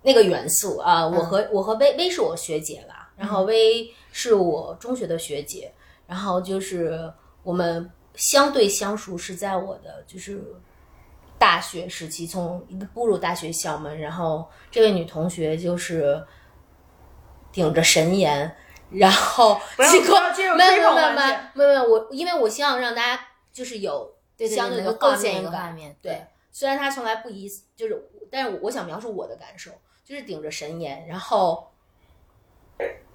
[0.00, 1.06] 那个元素啊。
[1.06, 5.70] 我和我和薇薇是我学姐啦，然后薇是我中学的学姐，
[6.06, 10.42] 然后就是我们相对相熟是在我的就是。
[11.38, 12.60] 大学时期，从
[12.92, 16.20] 步入大学校门，然后这位女同学就是
[17.52, 18.56] 顶着神颜，
[18.90, 20.94] 然后没有没有没有
[21.54, 23.22] 没有没有我，因为我希望让大家
[23.52, 24.16] 就是有
[24.50, 25.96] 相对的构建一个画面。
[26.02, 29.70] 对，虽然她从来不以就是，但是我想描述我的感受，
[30.04, 31.70] 就是顶着神颜，然后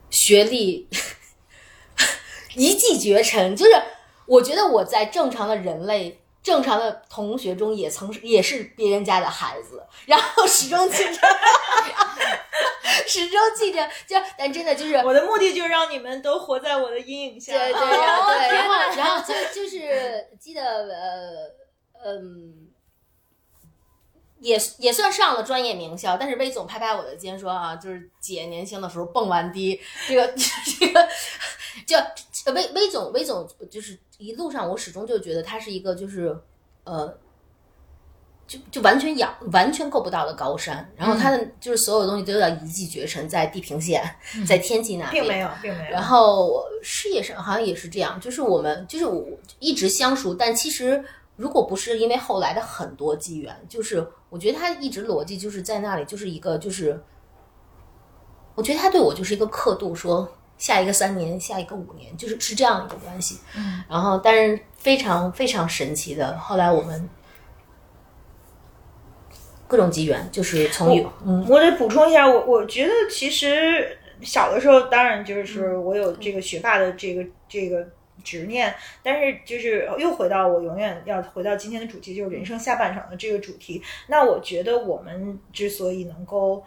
[0.10, 0.88] 学历
[2.56, 3.72] 一骑绝尘，就是
[4.26, 6.22] 我觉得我在正常的人类。
[6.44, 11.22] 正常的同学中也曾也是别人家的孩子， 然后始终记着，
[13.08, 17.54] 始终记着，就但真的就是我的目的，就是让你们都活在我的阴影下。
[17.54, 21.50] 对对对，然后然后就就是记得呃
[22.06, 22.68] 嗯，
[24.42, 29.80] 也也算上了专业名校，但是魏总拍拍我的肩说啊，就是姐年轻的时候蹦完迪，
[30.10, 30.28] 这个
[30.80, 31.08] 这个
[31.88, 31.98] 就。
[32.54, 36.34] 魏魏总，魏总就是一路上，我始终就觉得他是一个，就是
[36.86, 37.14] 呃，
[38.48, 40.90] 就就完全仰，完全够不到的高山。
[40.96, 44.02] 然后他的就是所有东西都要一骑绝尘，在地平线，
[44.48, 45.92] 在天际那边，并没有，并没有。
[45.92, 49.28] 然后事业上好像也是这样，就是我们就是我
[49.60, 51.04] 一直相熟，但其实
[51.36, 57.04] 如果不是因为后来的很多机缘，就是我觉得他一直逻辑就是在那里，就是一个就是，
[58.56, 60.32] 我觉得他对我就是一个刻度说。
[60.64, 63.38] 下一个三年，下一个五年，就是是这样一个关系。
[63.54, 67.10] 嗯，然后但是非常非常神奇的，后来我们
[69.68, 77.86] 各种机缘，就是从有，嗯，我得补充一下，我我觉得其实小的时候，当然就是我有这个学霸的这个这个
[78.24, 78.74] 执念，
[79.04, 83.84] 但是就是又回到我永远要回到今天的主题，就是人生下半场的这个主题。
[84.08, 86.64] 那我觉得我们之所以能够。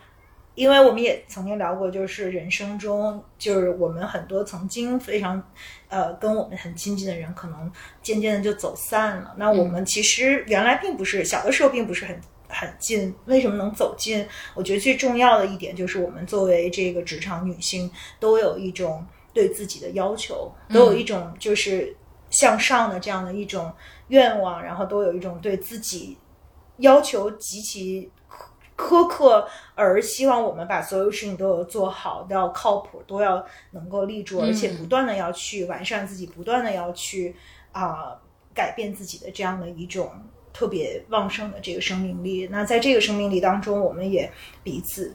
[0.57, 5.41] 因为我们也曾经聊过，就是人生中，就是我们很多曾经非常，
[5.89, 7.71] 呃，跟我们很亲近的人，可能
[8.03, 9.35] 渐渐的就走散了。
[9.37, 14.27] 那我们其实原来并不是小的时候并不是很 很近，为什么能走近？
[14.55, 21.95] 我觉得最重要的一点就是我们作为这个职场女性，都有一种对自己的要求，都有一种就是
[22.31, 23.71] 向上的这样的一种
[24.09, 26.17] 愿望，然后都有一种对自己
[26.79, 28.11] 要求极其。
[28.77, 37.35] 苛刻，而希望我们把所有事情都有做好，都要靠谱，都要能够立住，而且不断的要去完善自己，不断的要去
[37.73, 38.15] 啊
[38.55, 40.11] 改变自己的这样的一种
[40.53, 42.47] 特别旺盛的这个生命力。
[42.51, 44.31] 那在这个生命力当中，我们也
[44.63, 45.15] 彼此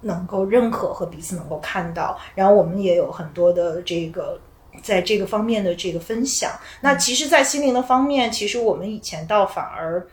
[0.00, 4.40] 能够认可和彼此能够看到，然后我们也有很多的这个
[4.82, 6.50] 在这个方面的这个分享。
[6.80, 10.04] 那其实，在心灵的方面，其实我们以前倒反而。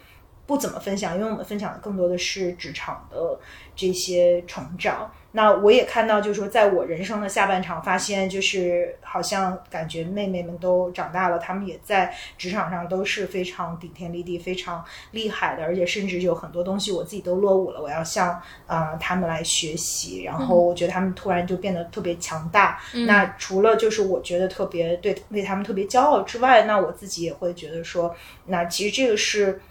[0.50, 3.40] 不怎么分享，因为我们分享的更多的是职场的
[3.76, 5.12] 这些成长。
[5.32, 20.24] 那我也看到，就是说，在我人生的下半场，发现就是好像感觉妹妹们都长大了，她们也在职场上都是非常顶天立地、非常厉害的，而且甚至有很多东西我自己都落伍了，我要向啊他们来学习。
[20.24, 22.80] 然后我觉得他们突然就变得特别强大。
[23.06, 28.16] 那除了就是我觉得特别对为他们特别骄傲之外，那我自己也会觉得说，
[28.48, 29.62] 那其实这个是。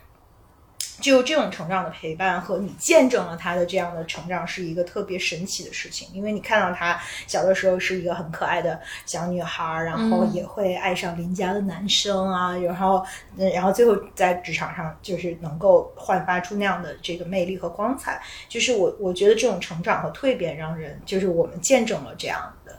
[1.00, 6.08] 就这种成长的陪伴和你见证了他的这样的成长，是一个特别神奇的事情。
[6.12, 13.04] 因为你看到他小的时候是一个很可爱的小女孩，然后也会爱上邻家的男生啊，然后，
[13.36, 18.20] 然后最后在职场上就是能够焕发出那样的这个魅力和光彩。
[18.48, 22.76] 就是我我觉得这种成长和蜕变，让人就是我们见证了这样的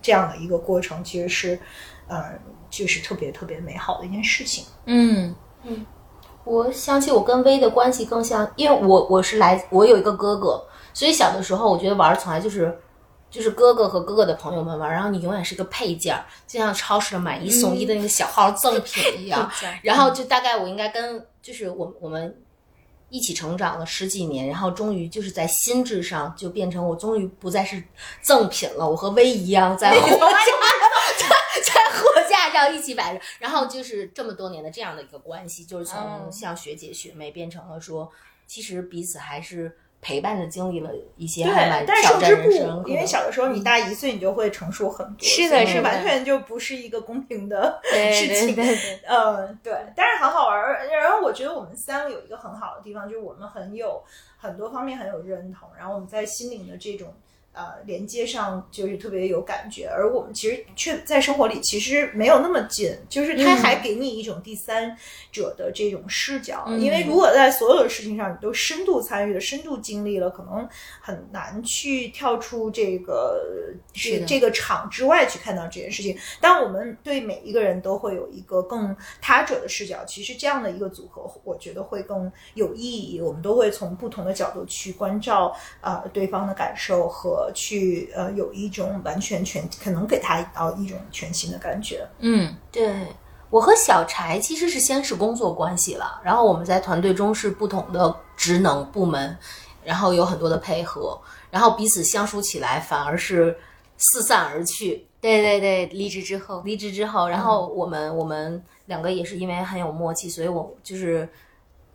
[0.00, 1.58] 这样的一个过程，其实是，
[2.08, 2.38] 嗯，
[2.70, 4.64] 就是特别特别美好的一件事情。
[4.84, 5.84] 嗯嗯。
[6.46, 12.78] 我想起我跟薇的关系更像，因为我我是来，我有一个哥哥，所以小的时候我觉得玩从来就是，
[13.28, 19.50] 就是哥哥和哥哥的朋友们玩，然后你永远是个配件儿，就像超市的买一送一的那个小号赠品一样。
[19.82, 22.40] 然后就大概我应该跟就是我我们
[23.10, 27.82] 一起成长了十几年，然后终于就是在心智上就变成我终于不再是
[28.22, 29.92] 赠品了，我和薇一样在。
[32.56, 33.20] 照一起摆着。
[33.38, 38.10] 然后就是这么多年的这样的一个关系，就是从嗯像学姐学妹变成了说，
[38.46, 42.84] 其实彼此还是陪伴的经历了一些还蛮，但是挑战受之不武，人生。
[42.86, 47.80] 因为小的时候你大一岁，你就会成熟很多，是的是的完全就不是一个公平的
[48.12, 48.54] 事情。
[49.06, 50.86] 嗯，对，但是很好玩儿。
[50.86, 54.00] 然后我觉得我们三个有一个很好的地方，就是我们很有
[54.36, 57.12] 很多方面很有认同，然后我们在心灵的这种
[57.56, 64.96] 呃连接上就是特别有感觉，而我们其实却在生活里其实没有那么近，就是它还给你一种第三
[65.32, 66.64] 者的这种视角。
[66.68, 70.68] 嗯因为如果在所有的事情上你都深度参与了、深度经历了，可能
[71.00, 73.42] 很难去跳出这个
[73.94, 76.14] 是这这个场之外去看到这件事情。
[76.40, 83.18] 但我们对每一个人都会有一个更他者的视角，其实这样的一个组合，我觉得会更有意义。
[83.22, 92.06] 我们都会从不同的角度去关照呃对方的感受和去呃有一种完全全可能给他到一种全新的感觉。
[92.20, 92.92] 嗯对
[93.48, 99.36] 我和小柴其实是先是工作关系了，然后我们在团队中是不同的职能部门，
[99.84, 101.18] 然后有很多的配合，
[101.50, 103.56] 然后彼此相处起来反而是
[103.96, 105.06] 四散而去。
[105.20, 111.28] 对对对，离职之后，离职之后，然后我们、我们两个也是因为很有默契，所以我就是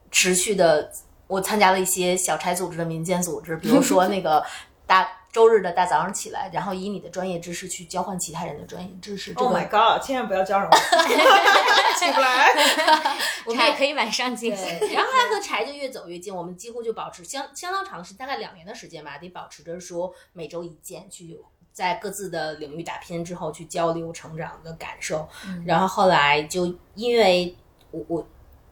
[0.10, 0.90] 持续的，
[1.28, 4.44] 我参加了一些小柴组织的民间组织，比如说那个
[4.86, 9.34] 大周日的大早上起来，然后以你的专业知识去交换其他人的专业知识。
[9.34, 10.06] 这 Oh my god！
[10.06, 10.76] 千万不要叫上我，
[11.98, 12.54] 起不来。
[13.46, 14.68] 我们也可以晚上进行。
[14.94, 21.40] 然后他和柴就越走越近，我们几乎就保持相相当长的时间，大概两年的时间吧，得保持着说每周一见，去
[21.72, 25.28] 在各自的领域打拼之后去交流成长的感受。
[25.66, 26.66] 然后后来就
[26.96, 27.56] 因为
[27.92, 28.28] 我我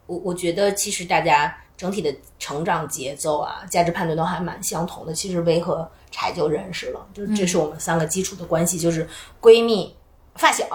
[0.05, 5.14] 我我觉得其实大家整体的成长节奏啊、价值判断都还蛮相同的。
[5.14, 9.08] 其实薇和柴就认识了，就是这是我们三个基础的关系，就是
[9.42, 9.96] 闺蜜、
[10.36, 10.68] 发小，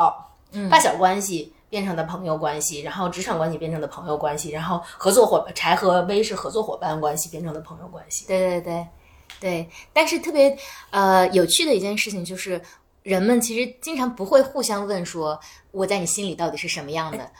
[0.71, 1.53] 发小关系。
[1.71, 8.25] 变成的朋友关系，然后职场关系变成的朋友关系，然后合作伙伴柴和薇是合作伙伴关系变成的朋友关系。
[8.29, 8.87] 对对对
[9.41, 10.57] 对，但是特别
[10.91, 12.63] 呃有趣的一件事情就是，
[13.05, 15.39] 人们其实经常不会互相问说
[15.71, 17.31] 我在你心里到底是什么样的。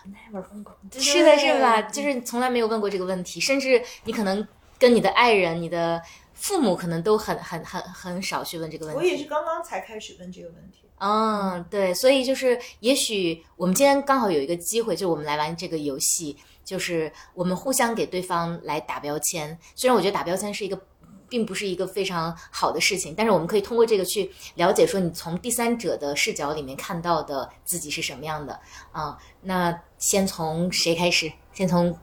[1.01, 1.83] 是的，是吧？
[1.83, 4.47] 就是从来没有问过这个问题，甚至你可能
[4.79, 6.01] 跟你的爱人、你的
[6.35, 8.99] 父母可能都很很很很少去问这个问题。
[9.01, 10.81] 我也是刚刚才开始问这个问题。
[10.99, 19.59] 嗯，对，所以就是，也许我们今天刚好有一个机会，就我们来玩这个游戏，就是我们互相给对方来打标签。
[19.75, 20.81] 虽然我觉得打标签是一个，
[21.29, 28.59] 并不是一个非常好的事情，但是我们可以通过这个去了解，说你从第三者的视角里面看到的自己是什么样的
[28.93, 31.31] 啊、那先从谁开始？
[31.53, 31.97] 先从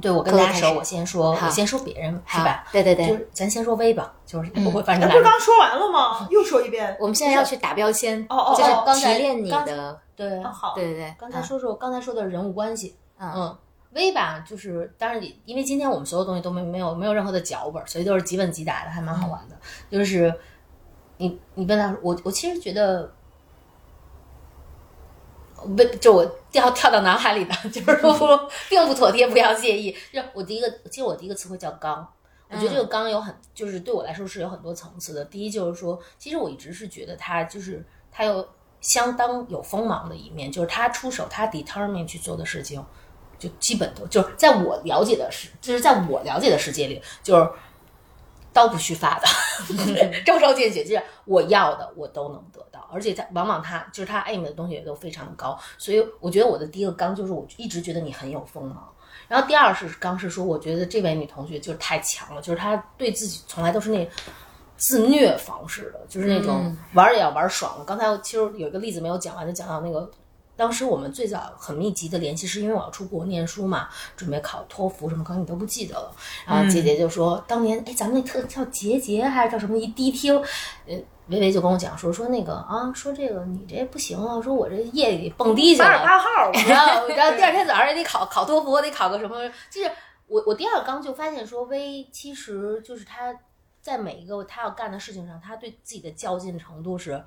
[0.00, 2.64] 对我跟大家说，我先说，好我先说别人是吧？
[2.72, 6.28] 对对对，就是咱先说微吧，就是嗯我会反那不是刚说完了吗？
[6.30, 6.96] 又说一遍。
[7.00, 10.42] 我们现在要去打标签，哦哦就是哦刚才提炼你的，对对
[10.74, 13.58] 对对，刚才说说刚才说的人物关系，嗯嗯，
[13.92, 19.56] 微吧，就是当然，因为今天我们所有东西都没没有没有任何的脚本，所以都是即问即答的，还蛮好玩的。
[19.90, 20.32] 就是
[21.18, 23.12] 你你问他，我我其实觉得。
[25.78, 29.90] 为就我跳跳到脑海里的，就是说 并不妥帖，不要介意。
[30.12, 32.06] 就我第一个，其实我第一个词汇叫刚，
[32.50, 35.24] 我觉得这个刚有很，就是对我来说是有很多层次的。
[35.24, 38.46] 第一就是说，其实我一直是觉得他就是他有
[38.82, 42.84] 相当有锋芒的一面，就是他出手，他 determine 去做的事情，
[43.46, 47.48] 就基本都就是在我了解的世，就是在我了解的世界里，就是
[48.52, 49.26] 刀不虚发的，
[50.24, 58.88] 招招见血，就是我要的我都能得到，而且他往往他就是他 aim 的东西也都非常的高，所以我觉得我的第一个刚就是我一直觉得你很有锋芒。
[59.28, 64.08] 然后第二是刚是说，我觉得这位女同学就是太强了，就是她对自己从来都是那
[64.76, 67.84] 自虐方式的，就是那种嗯玩儿也要玩儿爽了。
[67.84, 70.10] 刚才其实有一个例子没有讲完，就讲到那个。
[70.56, 76.10] 当时我们最早很密集的联系，是因为我要出国念书嘛，准备考托福什么，可能你都不记得了。
[76.46, 79.76] 然后姐姐就说，当年哎，咱们那特叫杰杰还是叫什么？
[79.76, 80.34] 一迪厅，
[80.86, 80.94] 呃，
[81.28, 89.36] 维维就跟我讲说说那个啊，说这个你这不行啊，说我这夜里蹦迪去了，八十八号， 然后，然后第二天早上也得考考托福，我得考个什么？
[89.70, 89.90] 就是
[90.26, 93.34] 我我第二刚就发现说，薇其实就是他
[93.82, 97.22] 在每一个他要干的事情上，他对自己的较劲程度是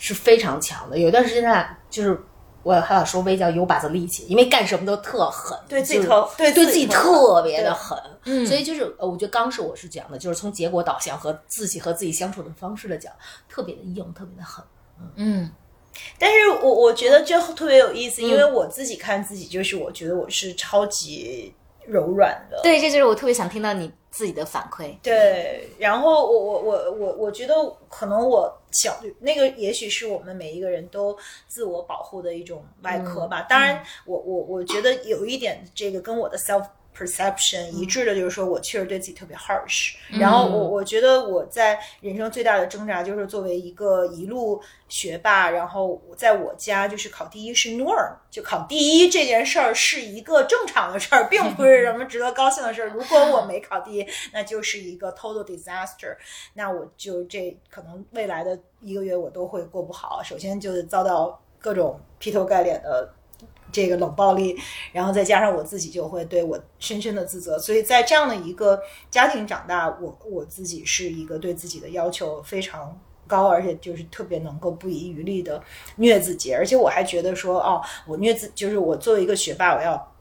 [0.00, 0.98] 是非常强的。
[0.98, 2.18] 有一段时间他俩就是
[2.62, 7.96] 我还想说微叫有把子力气，因为干什么都特狠，对自己就是特对对自己特别的狠。
[8.24, 13.12] 嗯所以就是呃我觉得刚是我是讲的，就是从结果导向和自己和自己相处的方式的讲，
[13.48, 14.64] 特别的硬，特别的狠。
[15.16, 15.50] 嗯
[16.18, 22.60] 但是我我觉得这特别有意思，因为我自己看自己，就是我觉得我是超级柔软的。
[22.62, 24.96] 对，这就是我特别想听到你自己的反馈。
[25.02, 27.54] 对，然后我我我我我觉得
[27.88, 33.42] 可能我小那个也许是我们每一个人都自我保护的一种外壳吧。
[33.48, 36.66] 当然，我我我觉得有一点这个跟我的 self
[37.00, 39.94] perception 一致的，就是说我确实对自己特别 harsh。
[40.10, 52.88] 然后我我觉得我在人生最大的挣扎就是作为一个一路学霸，然后在我家就是考第一是 norm，就考第一这件事儿是一个正常的事儿，并不是什么值得高兴的事儿。
[52.90, 56.16] 如果我没考第一， 那就是一个 total disaster。
[56.54, 60.22] 那我就这可能未来的一个月我都会过不好。
[60.22, 63.08] 首先就是遭到各种劈头盖脸的
[63.72, 64.56] 这个冷暴力，
[64.92, 67.58] 然后再加上我自己就会对我深深的自责。
[67.58, 72.98] 所以在这样的一个家庭长大，我我自己是一个对自己的要求非常。
[73.26, 75.62] 高，而且就是特别能够不遗余力的
[75.98, 80.12] 虐自己，而且我还觉得说，哦，我虐自就是我作为一个学霸，我要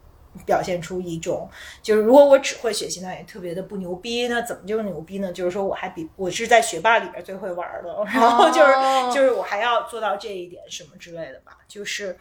[0.45, 1.49] 表现出一种，
[1.81, 4.27] 就是如果我只会学习，那也特别的不牛逼。
[4.27, 5.33] 那怎么就是牛逼呢？
[5.33, 8.71] 就是说我还比我是在学霸里边最会玩的，然后就是、
[9.11, 11.57] 就是我还要做到这一点什么之类的吧。
[11.67, 12.15] 就是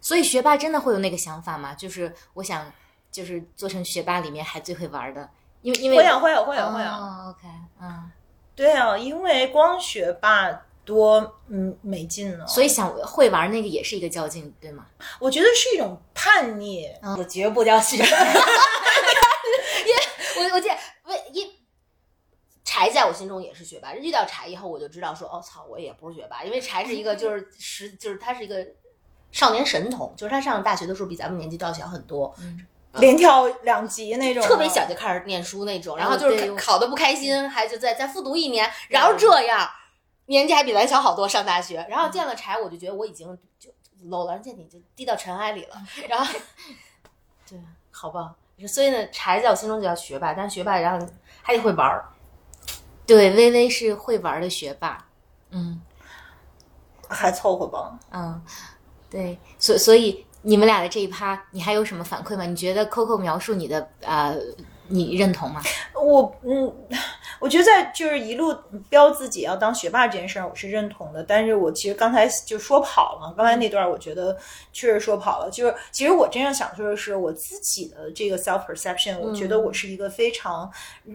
[0.00, 1.74] 所以学霸真的会有那个想法吗？
[1.74, 2.72] 就是我想，
[3.12, 5.28] 就是做成学霸里面还最会玩的，
[5.62, 7.48] 因为因为会有会有会有会有，哦，OK，
[7.80, 8.10] 嗯，
[8.54, 10.50] 对啊，因为光学霸
[10.84, 12.46] 多嗯没劲呢。
[12.46, 14.86] 所以想会玩那个也是一个较劲，对吗？
[15.18, 16.86] 我觉得是一种叛逆，
[17.18, 18.06] 我绝不叫学霸。
[20.36, 20.74] 我我记得
[21.04, 21.46] 为一
[22.64, 28.66] 柴在我心中也是学霸，遇到柴以后我就知道说，哦操，我也不是学霸，因为柴是一个就是实就是他是一个
[29.32, 32.34] 少年神童，就是他上大学的时候比咱们年纪都要小很多，
[32.94, 39.68] 连跳两级那种，特别小就开始念书那种，然后就是考考的不开心，还就再再复读一年，然后这样
[40.26, 43.70] 年纪还比咱小好多，上大学，然后见了柴，我就觉得我已经就
[44.08, 45.76] low 了，见你就低到尘埃里了，
[46.08, 46.34] 然后
[47.48, 47.56] 对，
[47.90, 48.34] 好吧，
[48.66, 51.06] 所以呢，柴在我心中就叫学霸，但是学霸然后
[51.42, 52.04] 还得会玩儿。
[53.06, 55.06] 对，微微是会玩的学霸，
[55.50, 55.80] 嗯。
[57.12, 57.98] 还凑合吧。
[58.12, 58.40] 嗯，
[59.10, 62.44] 对，所所以你们俩的这一趴，你还有什么反馈吗？
[62.44, 64.36] 你觉得 Coco 描述你的呃，
[64.88, 65.60] 你认同吗？
[65.94, 66.72] 我嗯，
[67.40, 68.54] 我觉得在就是一路
[68.88, 71.22] 标自己要当学霸这件事儿，我是认同的。
[71.22, 74.36] 但是我其实刚才就说跑了，刚才那段我觉得
[74.72, 75.50] 确实说跑了。
[75.50, 80.70] 就是其实我真正想说的是，我自己的这个 self perception，我觉得我是一个非常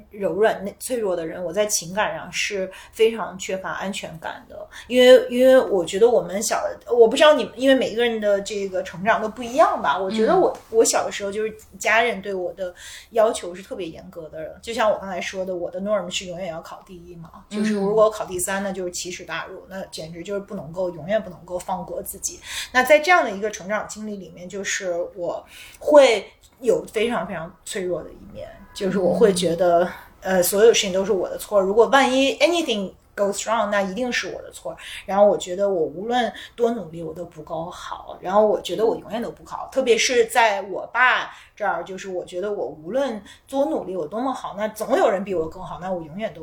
[0.09, 1.43] 柔软、内脆弱的人。
[1.43, 9.95] 我在情感上是非常缺乏安全感的，因为因为我觉得我们小，我不知道你们，因为每一个人的这个成长都不一样吧。
[9.97, 12.73] 我觉得我我小的时候就是家人对我的
[13.11, 22.39] 要求是特别严格的，就像我刚才说的，我的 norm 是永远要考第一嘛，就是如果我考第三，那就是奇耻大辱，那简直就是不能够永远不能够放过自己。
[22.71, 25.45] 那在这样的一个成长经历里面，就是我
[25.79, 26.25] 会
[26.61, 29.87] 有非常非常脆弱的一面，就是我会觉得，
[30.21, 31.59] 呃，所有事情都是我的错。
[31.59, 34.75] 如果万一 anything goes wrong，那一定是我的错。
[35.05, 38.17] 然后我觉得我无论多努力，我都不够好。
[38.19, 46.41] 然后我觉得我永远都不好，特别是在我爸这儿，就是我觉得我无论多努力，我多么好，那总有人比我更好，那我永远都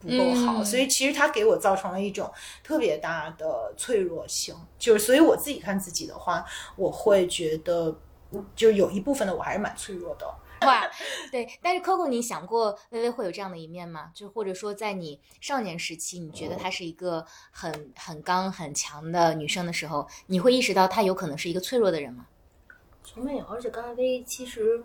[0.00, 0.58] 不够好。
[0.58, 2.30] 嗯所以其实他给我造成了一种
[2.64, 6.44] 特别大的脆弱性，就是所以我自己看自己的话，
[6.76, 7.94] 我会觉得，
[8.54, 10.26] 就有一部分的我还是蛮脆弱的。
[10.60, 10.88] 话，
[11.30, 11.48] 对。
[11.62, 14.10] 但是 Coco，你想过微微会有这样的一面吗？
[14.14, 22.26] 就或者说，在你少年时期，你觉得她是一个很很刚很强的女生的时候，你会意识到她有可能是一个脆弱的人吗？
[23.02, 24.82] 从没有，而且刚才薇其实，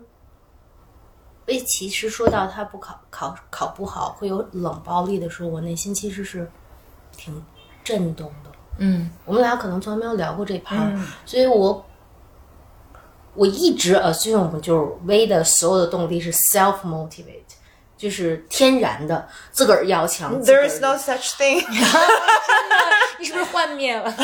[1.46, 6.50] 薇其实说到他不考考考不好会有冷暴力的时候，我内心其实是
[7.12, 7.44] 挺
[7.84, 8.50] 震动的。
[8.78, 11.84] 嗯我们俩可能从来没有聊过这趴，嗯所以我
[13.34, 17.42] 我一直 assume 就是 V 的所有的动力是 self motivate，
[17.96, 20.40] 就是天然的自个儿要强。
[20.42, 21.62] There is no such thing
[23.18, 24.14] 你是不是幻灭了？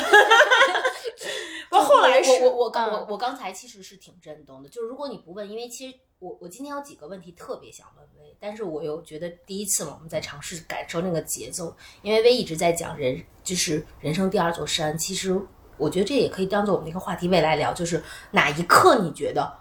[1.71, 15.41] 不后来是我我我刚嗯我我刚才其实是挺震动的，就是如果你不问，因为其实我我今天有几个问题特别想问薇，但是我又觉得第一次嘛，我们在尝试感受那个节奏，因为薇一直在讲人就是人生第二座山，其实
[15.81, 18.03] 我觉得这也可以当做我们的一个话题，未来聊，就是
[18.33, 19.53] 哪一刻你觉得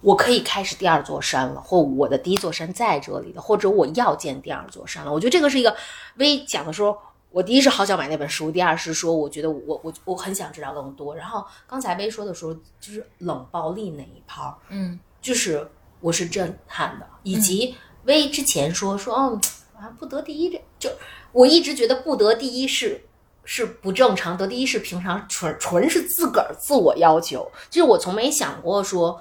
[0.00, 5.74] 我可以开始第二座山了，或我的第一座山在这里了，或者我要建第二座山了，我觉得这个是一个
[6.16, 6.98] 微讲的时候。
[7.30, 11.14] 我第一是好想买那本书，第二是说我觉得我我我很想知道更多。
[11.14, 15.70] 然后刚才薇说的时候，就是冷暴力那一趴儿，嗯就是
[16.00, 19.38] 我是震撼的，以及薇之前说说哦
[19.78, 20.90] 啊不得第一这就
[21.32, 22.98] 我一直觉得不得第一是
[23.50, 27.50] 是不正常，得第一是平常，纯纯是自个儿自我要求。
[27.70, 29.18] 就是我从没想过说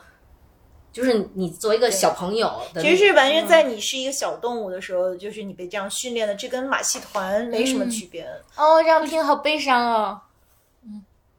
[0.92, 8.28] 就是你作为一个小朋友的，其实是完全在你是一个小动物的时候，就是你被这样训练的，这跟马戏团没什么区别。
[8.58, 10.20] 哦，这样听好悲伤哦。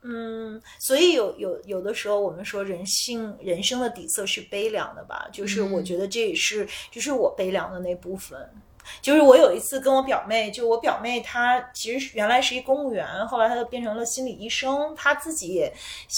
[0.00, 8.38] 嗯，所以有有有的时候我们说人性人生的底色是悲凉的吧，就是我觉得这也是就是我悲凉的那部分。
[9.00, 14.94] 就是我有一次跟我表妹，就我表妹她其实原来是一公务员，后来她就变成了心理医生。
[14.96, 15.72] 她自己也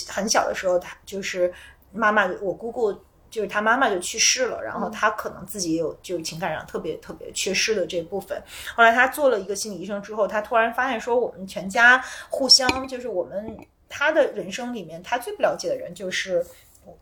[0.09, 1.53] 很小的时候，她就是
[1.93, 2.93] 妈妈，我姑姑
[3.31, 8.43] 就是她妈妈就去世了，然后她可能自己也有就是情感上特别特别缺失的这部分。
[8.75, 13.57] 后来她做了一个心理医生之后，她突然发现说，我们全家互相就是我们
[13.89, 16.45] 她的人生里面，她最不了解的人就是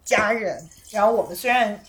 [0.05, 0.59] 家人。
[0.91, 1.81] 然后我们虽然。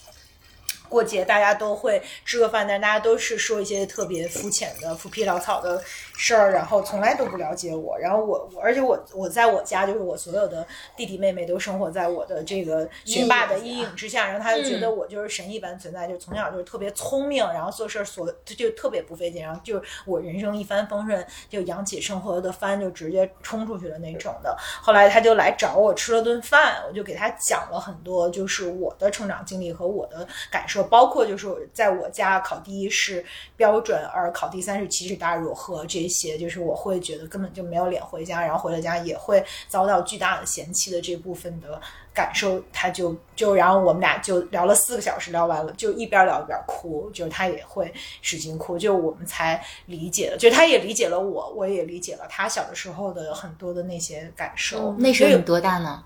[0.89, 5.81] 过节大家都会吃个饭，但大家都是说一些特别肤浅的、浮皮潦草的
[6.17, 7.97] 事儿，然后从来都不了解我。
[7.97, 10.65] 然后我，而且我我在我家，就是我所有的
[10.97, 24.57] 弟弟妹妹都生活在我的这个学霸的阴影之下，然后他就觉得我就是神一般存在，就从小就是特别聪明，然后做事儿所就特别不费劲，然后就是我人生一帆风顺，就扬起生活的帆就直接冲出去的那种的。
[24.81, 30.78] 后来他就来找我吃了顿饭，我就给他讲了很多，就是我的成长经历和我的感受。
[30.83, 33.23] 包括就是在我家考第一是
[33.55, 41.79] 标准，而考第三是奇耻大辱和这些，就是我会觉得根本就没有脸回家，然后回了家也会遭到巨大的嫌弃的这部分的
[42.13, 54.93] 感受，他就就然后我们俩就聊了四个小时，聊完了就一边聊一边哭，就是他也会使劲哭，就我们才理解了，就他也理解了我，我也理解了他小的时候的很多的那些感受。
[54.93, 56.03] 那时候你多大呢？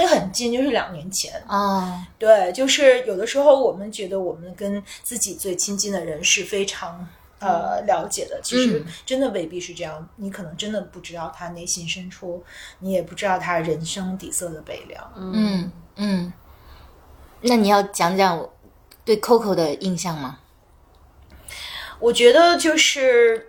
[0.00, 2.06] 也很近，就是两年前啊。
[2.18, 7.06] 对，就是有的时候我们觉得我们跟自己最亲近的人是非常
[7.38, 10.08] 呃了解的，其实真的未必是这样。
[10.16, 12.42] 你可能真的不知道他内心深处，
[12.80, 15.12] 你也不知道他人生底色的悲凉。
[15.16, 16.32] 嗯嗯。
[17.42, 18.48] 那你要讲讲
[19.04, 20.40] 对 Coco 的印象吗？
[21.98, 23.48] 我觉得就是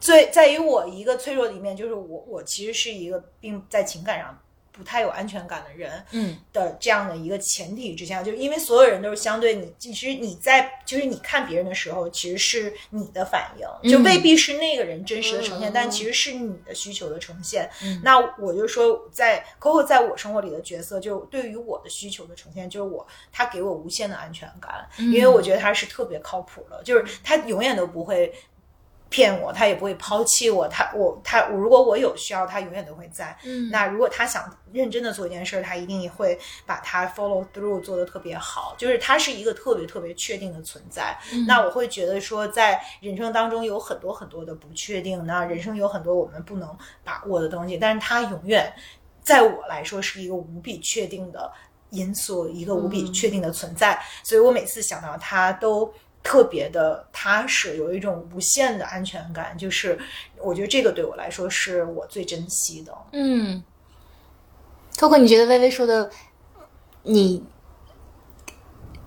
[0.00, 4.38] 最在于我一个脆弱的一面，就是我我其实是一个并在情感上。
[4.78, 17.68] 不太有安全感的人，嗯，的这样的一个前提之下，就是因为所有人都是相对你，其实你在就是你看别人的时候，其实是你的反应，就未必是那个人真实的呈现，但其实是你的需求的呈现。
[18.04, 28.32] 那我就说，在 Coco 在我生活里的角色，就对于我的需求的呈现，就是我他给我无限的安全感，因为我觉得他是特别靠谱的，就是他永远都不会。
[29.10, 30.68] 骗我，他也不会抛弃我。
[30.68, 33.36] 他我他我，如果我有需要，他永远都会在。
[33.42, 38.74] 嗯，那如果他想认真的做一件事，他一定会把他 follow through 做的特别好。
[38.76, 41.18] 就是他是一个特别特别确定的存在。
[41.46, 48.70] 那我会觉得说，在人生当中有很多很多的不确定，那人生有很多我们不能把握的东西，但是他永远
[49.22, 51.50] 在我来说是一个无比确定的
[51.90, 53.98] 因素，一个无比确定的存在。
[54.22, 55.90] 所以我每次想到他都。
[56.28, 59.98] 特别的踏实，有一种无限的安全感，就是
[60.36, 62.94] 我觉得这个对我来说是我最珍惜的。
[63.12, 63.64] 嗯
[64.94, 66.10] ，Coco，你觉得微微说的，
[67.04, 67.42] 你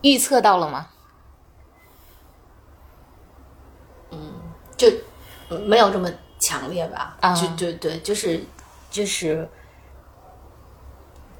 [0.01, 0.89] 预测到了吗？
[4.09, 4.33] 嗯，
[4.75, 4.91] 就
[5.67, 7.19] 没有这么强烈吧？
[7.21, 8.43] 啊，就对对，就是
[8.89, 9.47] 就是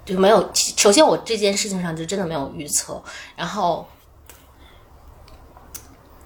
[0.05, 0.47] 就没有。
[0.53, 3.03] 首先，我这件事情上就真的没有预测，
[3.35, 3.87] 然后。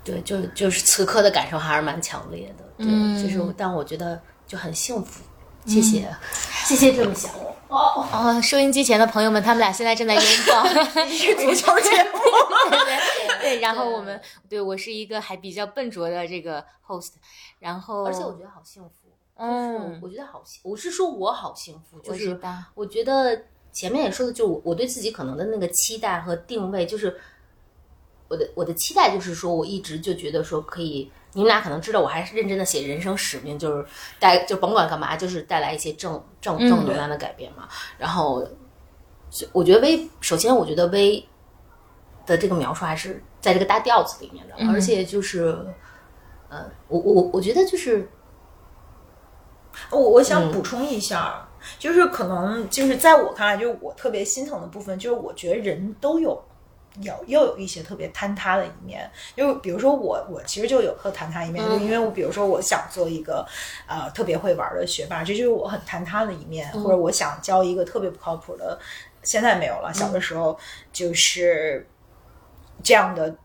[0.05, 5.23] 对，就就是此刻的感受还是蛮强烈的，对，就是，但我觉得就很幸福，
[5.65, 6.07] 谢谢，
[6.67, 7.55] 谢谢这么想我。
[7.69, 10.63] 哦哦，收音机前的朋友们，他们俩现在正在 拥抱，
[11.07, 12.19] 是足球节目。
[13.41, 17.13] 对，然后我们，对我是一个还比较笨拙的这个 host，
[17.57, 22.39] 然后，而且我觉得好幸福，嗯，我觉得好幸，我是说我好幸福，就是
[22.75, 27.19] 我觉得前面也说的，就我我对自己可能的那个期待和定位，就是。
[28.27, 33.85] 我的我的期待就是说，我一直就觉得说可以，你们俩可能知道，我还是认真的写人生使命，就是
[34.19, 37.67] 带就甭管干嘛，就是带来一些正正正能量的改变嘛。
[37.99, 38.47] 然后，
[39.51, 41.23] 我觉得微，首先我觉得微
[42.25, 45.55] 的这个描述还是在这个大调子里面的，而且就是，
[46.49, 48.09] 呃，我我我觉得就是，
[49.91, 51.47] 我我想补充一下，
[51.77, 56.43] 就是可能就是在我看来，就是我特别心疼的部分，就是我觉得人都有。
[57.01, 63.45] 有又有一些特别坍塌的一面，就比如说我，我其实就有颗坍塌一面，就因为我比如说我想做一个
[63.87, 68.79] 呃特别会玩的学霸，这就是我很坍塌的一面，或者我想教一个特别不靠谱的，
[69.23, 70.57] 现在没有了，小的时候
[70.93, 71.87] 就是
[72.83, 73.35] 这样的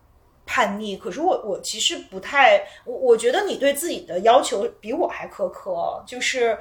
[0.45, 0.95] 叛逆。
[0.97, 6.57] 可是我我其实不太，我我觉得你对自己的要求比我还苛刻，就是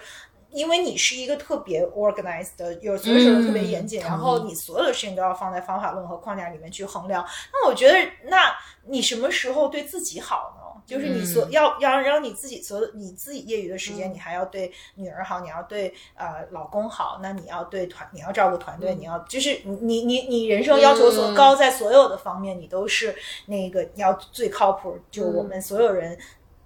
[0.52, 7.24] 因为你是一个特别 organized 的，有所有事都特别严谨，嗯然后你所有的事情都要放在方法论和框架里面去衡量。
[7.52, 8.52] 那我觉得，那
[8.86, 10.60] 你什么时候对自己好呢？
[10.86, 23.14] 就是你所、嗯要要让你自己所有你自己业余的时间，嗯你还要对女儿好，你要对呃老公好，那你要对团，你要照顾团队，嗯你要就是你你你你人生要求所高，在所有的方面，你都是
[23.46, 26.18] 那个要最靠谱，就我们所有人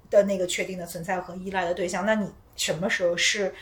[0.09, 2.07] 的那个确定的存在和依赖的对象。
[2.07, 3.53] 那你什么时候是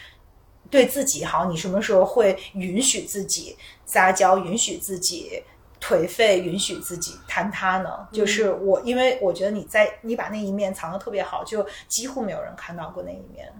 [0.73, 1.45] 对自己好？
[1.45, 5.45] 你什么时候会允许自己撒娇，允许自己？
[5.85, 8.07] 颓废，允许自己坍塌呢？
[8.13, 13.53] 就是我，因为我觉得你在你把那一面藏的特别好，就几乎没有人看到过那一面。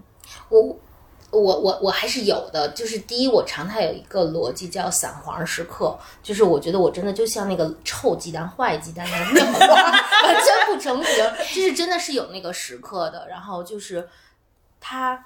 [0.47, 0.61] 我
[1.31, 9.51] 我我我还是有的，就是第一，我常态有一个逻辑叫散黄时刻，就是我觉得我真的就像那个臭鸡蛋、坏鸡蛋那样，
[10.23, 13.27] 完全不成形，就是真的是有那个时刻的。
[13.27, 14.07] 然后就是
[14.79, 15.25] 他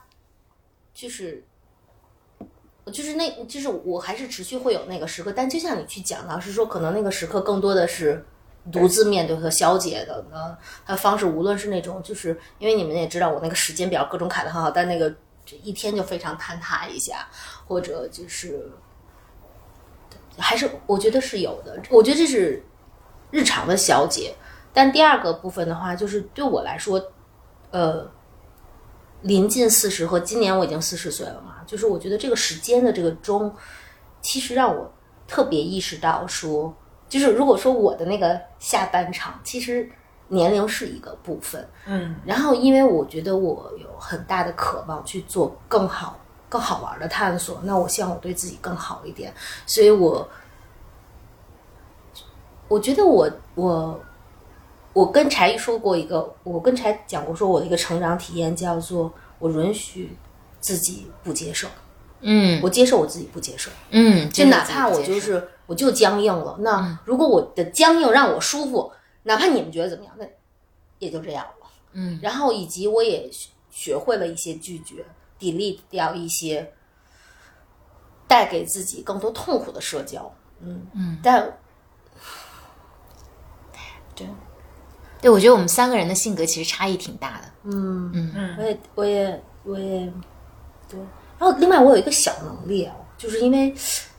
[0.96, 1.46] 就是。
[2.92, 8.26] 就是那，就是我还是持续会有那个时刻，但就像你去讲，老师说，可能那个时刻更多的是
[8.72, 10.58] 独自面对和消解的呢。
[10.86, 15.10] 他方式，无论是那种，就是因为你们也知道，我那个时间表各种卡的很好，但那个
[15.46, 17.28] 这一天就非常坍塌一下，
[17.68, 18.72] 或者就是
[20.38, 21.82] 还是我觉得是有的。
[21.90, 22.64] 我觉得这是
[23.32, 24.36] 日常的消解。
[24.74, 27.02] 但第二个部分的话，就是对我来说，
[27.72, 28.08] 呃，
[29.22, 33.53] 临近四十和今年我已经四十岁了嘛，就是我觉得这个时间的这个钟，
[34.22, 34.91] 其实让我
[35.28, 36.74] 特别意识到说，
[37.09, 39.89] 就是如果说我的那个下半场，其实
[40.28, 49.34] 年龄是一个部分，嗯，然后因为我觉得我有很大的渴望去做更好、更好玩的探索，那我希望我对自己更好一点，
[49.65, 50.28] 所以我
[52.68, 53.99] 我觉得我我
[54.98, 60.18] 我跟柴一说过一个，我跟柴讲过说我的一个成长体验叫做我允许
[60.60, 61.68] 自己不接受，
[62.22, 68.91] 嗯我接受我自己不接受，嗯，就哪怕我就是我就僵硬了，那如果我的僵硬让我舒服，
[69.22, 70.26] 哪怕你们觉得怎么样，那
[70.98, 71.68] 也就这样了。
[71.91, 75.06] 嗯，然后以及我也学学会了一些拒绝
[75.39, 76.74] ，delete 掉一些
[78.28, 80.34] 带给自己更多痛苦的社交。
[80.60, 81.56] 嗯嗯，但
[85.22, 87.43] 对，我觉得我们三个人的性格其实差异挺大的。
[87.63, 90.13] 嗯嗯我也我也我也
[90.89, 90.99] 对。
[91.39, 93.74] 然后另外我有一个小能力啊，就是因为，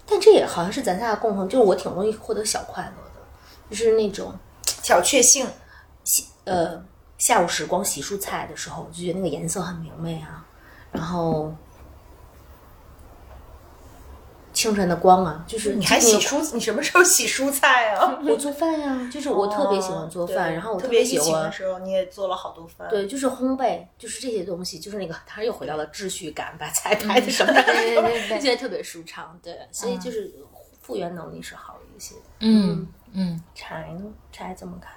[0.06, 3.20] 但这也好像是咱仨的共同，就是我挺容易获得小快乐的，
[3.70, 4.32] 就是那种
[4.82, 5.46] 小确幸，
[6.44, 6.82] 呃，
[7.16, 10.44] 下午时光洗蔬菜的时候，我就觉得那个颜色很明媚啊，
[10.92, 11.52] 然后
[14.58, 18.18] 清晨的光啊，就是你还洗蔬，你什么时候洗蔬菜啊？
[18.28, 22.88] 我做饭呀、就是我特别喜欢做饭，对然后我特别疫喜欢的时候，你也做了好多饭。
[22.88, 29.38] 对，就是烘焙，就是这些东西，就是那个，它又回到了秩序感，把菜摆的什么的， 对对对对觉得特别舒畅。
[29.40, 30.34] 对，所以就是
[30.82, 32.22] 复原能力是好一些的。
[32.40, 34.06] 嗯嗯，柴呢？
[34.32, 34.92] 柴怎么看？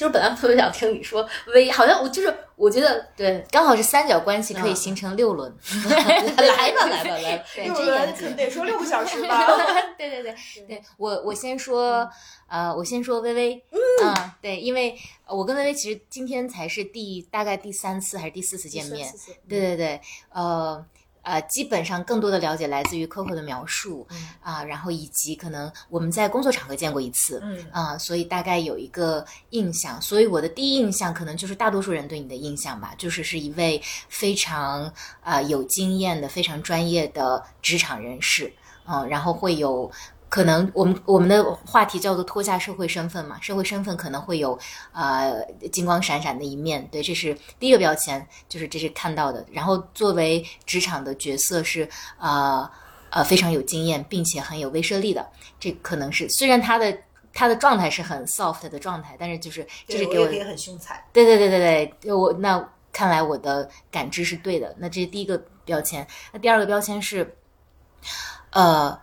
[0.00, 5.54] 其实本来特别想听你说微，好像我就是我觉得对，刚好是三角关系可以形成六轮。
[5.90, 7.74] 来吧来吧 来吧，这样
[8.14, 8.34] 子轮。
[8.34, 9.46] 得说六个小时吧。
[9.98, 10.34] 对对对
[10.66, 12.08] 对，我我先说，
[12.48, 19.06] 呃，我先说微微，嗯，对，因为呃我跟微微其实今天才是第大概第三次还是第四次见面，
[19.46, 20.82] 对对对，呃
[21.22, 24.06] 呃，基本上更多的了解来自于 Coco 的描述
[24.42, 27.66] 啊、然后以及可能我们在工作场合见过一次，嗯。
[27.70, 34.84] 啊、所以大概有一个印象，所以我的第一印象可能就是大多数人对你的印象吧，就是是一位非常
[35.20, 38.52] 啊、呃有经验的、非常专业的职场人士，
[38.86, 39.90] 嗯、然后会有。
[40.30, 44.58] 可能我们我们的话题叫做脱下社会身份嘛，社会身份可能会有
[44.92, 49.44] 呃金光闪闪的一面，对，这是第一个标签，就是这是看到的。
[49.50, 51.86] 然后作为职场的角色是
[52.18, 52.70] 呃
[53.10, 55.28] 呃非常有经验，并且很有威慑力的，
[55.58, 56.96] 这可能是虽然他的
[57.34, 61.02] 他的状态是很 soft 的状态，但是就是这是给我对我也很凶残。
[61.12, 64.72] 对对对对对，我那看来我的感知是对的。
[64.78, 67.36] 那这是第一个标签，那第二个标签是，
[68.50, 68.96] 呃，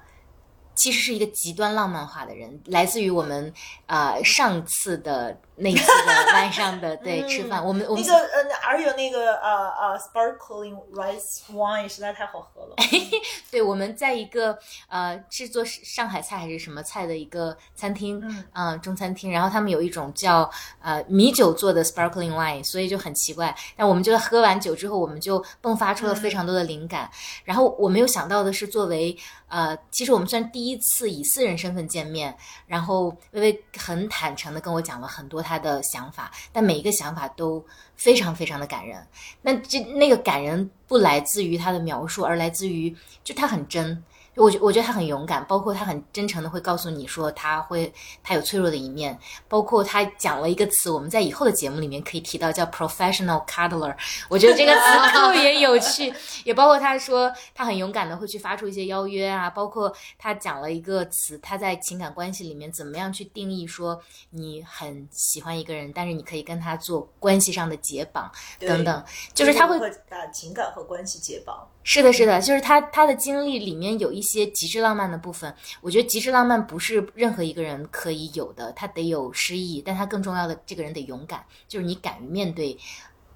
[0.78, 3.53] 其实是一个极端浪漫化的人，来自于我们
[3.88, 12.76] 啊、呃上次的那次的 晚上的对吃饭，我们我们那个呃，而有那个呃呃，sparkling rice wine 实在太好喝了。
[13.49, 20.49] 对，我们在一个呃是做上海菜还是什么菜的一个餐厅，嗯呃中餐厅，然后他们有一种叫
[20.80, 23.55] 呃米酒做的 sparkling wine，所以就很奇怪。
[23.76, 27.10] 但我们就喝完酒之后，我们就迸发出了非常多的灵感。
[27.43, 32.38] 然后我没有想到的是，作为呃，其实我们虽然第一次以私人身份见面，
[32.68, 39.07] 然后微微很坦诚的跟我讲了很多他的想法，但每一个想法都非常非常的感人。
[39.41, 42.93] 那这那个感人不来自于他的描述，而来自于
[43.23, 44.03] 就他很真。
[44.38, 47.91] 我觉我觉得他很勇敢，包括他很真诚的会告诉你说他会
[48.23, 49.17] 他有脆弱的一面，
[49.47, 53.95] 包括他讲了一个词，我们在以后的节目里面可以提到叫 professional cuddler，
[54.29, 54.79] 我觉得这个词
[55.11, 56.13] 特别有趣，
[56.43, 69.79] 也包括他说他很勇敢的会去发出一些邀约啊，包括他讲了一个词，他在情感关系里面怎么样去定义说你很喜欢一个人，但是你可以跟他做关系上的解绑等等，就是他会
[70.09, 71.67] 把情感和关系解绑。
[71.89, 75.55] 是的，是的，就是他他的经历里面有一些极致浪漫的部分。
[75.79, 82.77] 我觉得极致浪漫不是任何一个人可以有的，他得有诗意，但他更重要的，这个人得勇敢，就是你敢于面对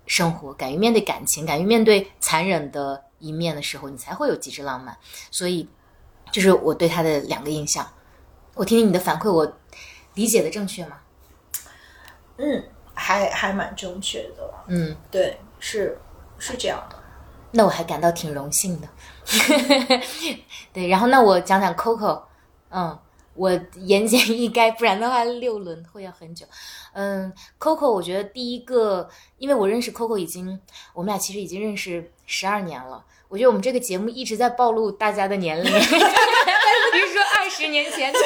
[0.05, 4.97] 生活，敢于面对感情，敢于面对残忍的一面的时候，你才会有极致浪漫。
[5.31, 5.65] 所以，
[6.29, 7.89] 就是我对他的两个印象。
[8.55, 9.49] 我听听你的反馈，我
[10.15, 10.97] 理解的正确吗？
[12.35, 12.61] 嗯，
[12.93, 14.53] 还还蛮正确的。
[14.67, 15.97] 嗯，对，是
[16.37, 17.00] 是这样的。
[17.51, 18.87] 那我还感到挺荣幸的，
[20.71, 20.87] 对。
[20.87, 22.23] 然后那我讲讲 Coco，
[22.69, 22.97] 嗯，
[23.33, 26.45] 我言简意赅，不然的话六轮会要很久。
[26.93, 30.59] 嗯，Coco，我觉得第一个，因为我认识 Coco 已经，
[30.93, 33.03] 我们俩其实已经认识十二年了。
[33.27, 38.19] 我觉得我们这个节目一直在暴露大家的年龄， 比如说二十年前 去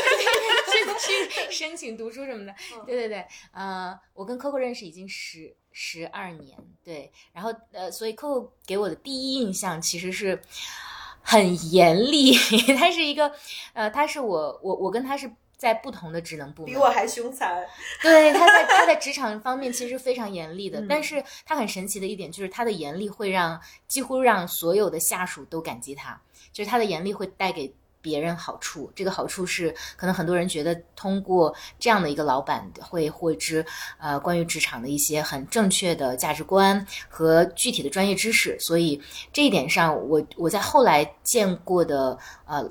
[0.99, 2.53] 去申请读书什么的。
[2.85, 5.55] 对对对，呃，我跟 Coco 认识已经十。
[5.77, 10.41] 十二年，对，然后呃，所以 Coco 给我的第一印象其实是
[11.21, 12.33] 很严厉，
[12.79, 13.29] 他是一个，
[13.73, 17.61] 呃，他是我我我跟他是在不同的职能部门，比我还凶残，
[18.01, 26.21] 对，他在他在职场方面其实非常严厉的，但是他很神奇的一点就是他的严厉会让几乎让所有的下属都感激他，
[26.53, 27.75] 就是他的严厉会带给。
[28.05, 33.65] 别人好处，这个好处是可能很多人觉得通过这样的一个老板会获知
[33.97, 39.01] 呃关于职场的一些很正确的价值观和具体的专业知识，所以
[39.33, 42.63] 这一点上，我我在后来见过的呃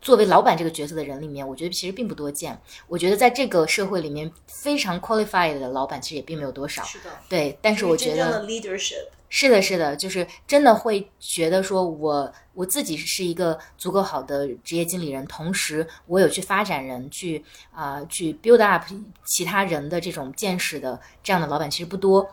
[0.00, 2.60] 作为老板这个角色的人里面，我觉得其实并不多见。
[2.88, 6.82] 我觉得在这个社会里面非常 qualified 的老板其实也并没有多少。
[6.82, 9.06] 是的，对，但是我觉得 leadership。
[9.32, 18.84] 是的，是的，就是真的会觉得说，我我自己是一个足够好的职业经理人，同时我有去发展人，去啊，去 build up
[19.24, 22.28] 其他人的这种见识的这样的老板其实不多。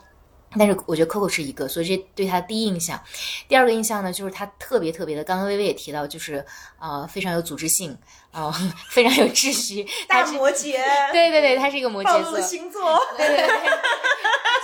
[0.58, 3.02] 但是我觉得 Coco 是一个，所以这对他第一印象。
[3.48, 6.46] 第二个印象呢，就是他特别特别的，刚刚微微也提到，就是
[6.80, 7.98] 呃，非常有组织性
[8.32, 8.52] 啊，
[8.92, 9.88] 非常有秩序。
[10.08, 10.74] 大摩羯，
[11.12, 13.58] 对对对，他是一个摩羯座星座，对对对。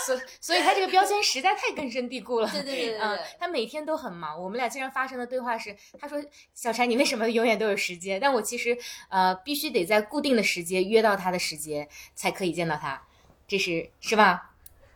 [0.05, 2.49] 所所以，他这个标签实在太根深蒂固了。
[2.49, 4.37] 对对对对， 他每天都很忙。
[4.37, 6.21] 我们俩经常发生的对话是，他说
[6.53, 8.77] ：“小柴，你为什么永远都有时间？”但我其实
[9.07, 13.01] 呃，必须得在固定的时间约到他的时间，才可以见到他。
[13.47, 14.52] 这是是吧？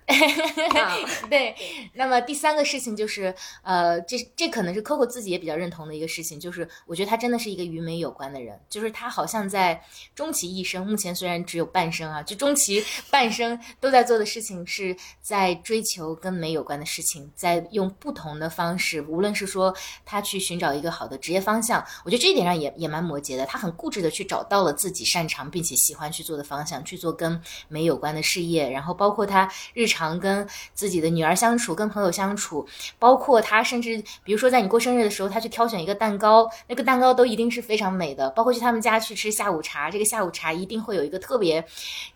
[1.30, 1.54] 对，
[1.94, 9.84] 那么第三个事情就是，呃，这这可能是 Coco 自己也比较认同的一个事情，就是我觉得他真的是一个与美有关的人，就是他好像在
[10.16, 12.82] 终其一生，目前虽然只有半生啊，就终其
[13.12, 29.97] 半生都在做的事情是在追求跟美有关的事情，在用不同的方式，无论是说他去寻找一个好的职业方向，我觉得这一点上也也蛮摩羯的，他很固执的去找到了自己擅长并且喜欢去做的方向，去做跟美有关的事业，然后包括他日常。
[29.98, 32.68] 常跟自己的女儿相处，跟朋友相处，
[33.00, 38.30] 包括他，甚至比如说在你过生日的时候，他去挑选一个蛋糕，那个蛋糕都一定是非常美的。
[38.32, 41.66] 包括去他们家去吃下午茶，这个下午茶一定会有一个特别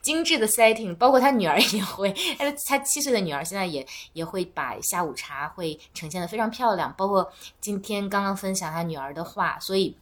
[0.02, 0.96] 精致的 setting。
[0.96, 6.94] 包括他女儿也会，他他七岁的女儿现在也也会把下午茶会呈现的非常漂亮。
[6.96, 7.28] 包括
[7.60, 9.98] 今天刚刚分享他女儿的话，所以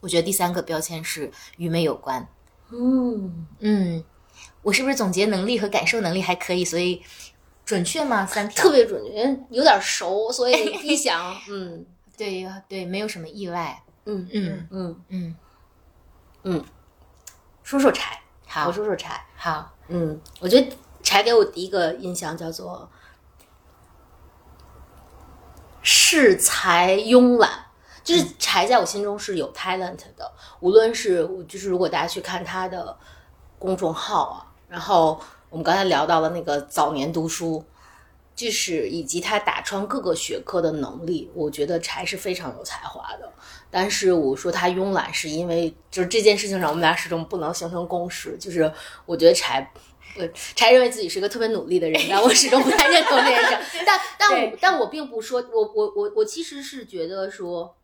[0.00, 2.26] 我觉得第三个标签是与美有关。
[2.70, 4.02] 嗯嗯。
[4.62, 6.64] 我是不是总结能力和感受能力还可以？
[6.64, 7.02] 所以
[7.64, 8.24] 准确吗？
[8.30, 11.84] 三特别准确，有点熟，所以 一想，嗯，
[12.16, 13.82] 对对，没有什么意外。
[14.04, 15.36] 嗯嗯嗯嗯
[16.44, 16.64] 嗯，
[17.62, 22.88] 说说柴，好，我说说柴，好，嗯，我觉得柴给我第一个印象叫做
[25.84, 27.66] 恃才慵懒，
[28.04, 32.96] 就是柴在我心中是有 talent 的，无论是就是如果大家去看他的
[33.58, 34.51] 公众号啊。
[34.72, 35.20] 然后
[35.50, 37.62] 我们刚才聊到了那个早年读书，
[38.34, 43.30] 就是以及他打穿各个学科的能力，我觉得柴是非常有才华的。
[43.70, 48.34] 但是我说他慵懒，是因为就是这件事情上我们俩始终不能形成共识。
[48.38, 48.72] 就是
[49.04, 49.70] 我觉得柴，
[50.16, 53.84] 呃，柴认为自己是一个特别努力的人，但我始终不太认同这件事。
[53.86, 57.76] 但 但我但我并不说，我我我我其实是觉得说，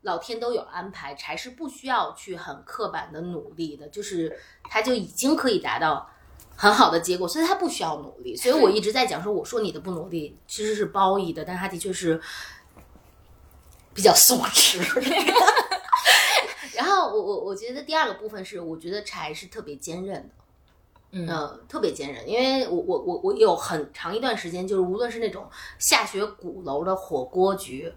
[0.00, 6.08] 老天都有安排，柴是不需要去很刻板的努力的，就是他就已经可以达到。
[6.62, 8.36] 很好的结果，所以他不需要努力。
[8.36, 12.20] 所以我一直在讲说，我说你的不努力其实是褒义的，但他的确是
[13.92, 14.78] 比较松弛。
[16.76, 20.30] 然后我我我觉得第二个部分是，我觉得柴是特别坚韧的，
[21.10, 25.44] 嗯呃，特别坚韧，因为我我我我有很长一段时间，就是无论是那种
[25.80, 27.92] 下雪鼓楼的火锅局，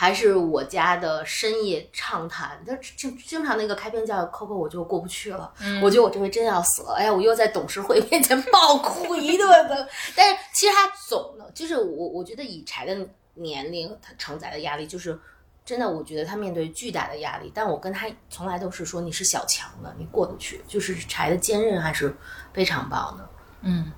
[0.00, 9.88] 还是我家的深夜畅谈，他经经常那个开篇叫 Coco，我就过不去了，我觉得我这回真要死了，哎呀，我又在董事会 面前爆哭一顿的。
[10.14, 12.96] 但是其实他总的，就是我我觉得以柴的
[13.34, 15.18] 年龄，他承载的压力就是。
[15.64, 20.64] 真的，我觉得他面对巨大的压力，但我跟他从来都是说你是小强的，你过得去。
[20.66, 22.16] 就是柴的坚韧还是
[22.54, 23.28] 非常棒的。
[23.60, 23.92] 嗯，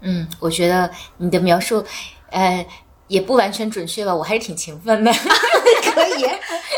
[0.00, 1.84] 嗯，我觉得你的描述，
[2.30, 2.66] 呃，
[3.10, 5.10] 也不完全准确吧，我还是挺勤奋的。
[5.92, 6.22] 可以。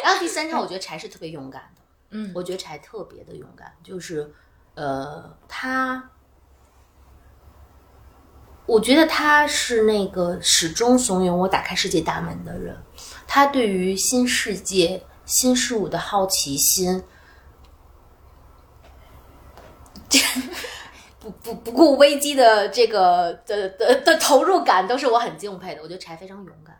[0.03, 1.83] 然后第三条，我觉得柴是特别勇敢的。
[2.14, 4.33] 嗯我觉得柴特别的勇敢，就是
[4.74, 6.11] 呃，他，
[8.64, 12.83] 我觉得他是那个始终怂恿我打开世界大门的人。
[13.26, 17.05] 他对于新世界、新事物的好奇心，
[21.23, 25.83] 不不不顾危机的这个的的的投入感，都是我很敬佩的。
[25.83, 26.77] 我觉得柴非常勇敢。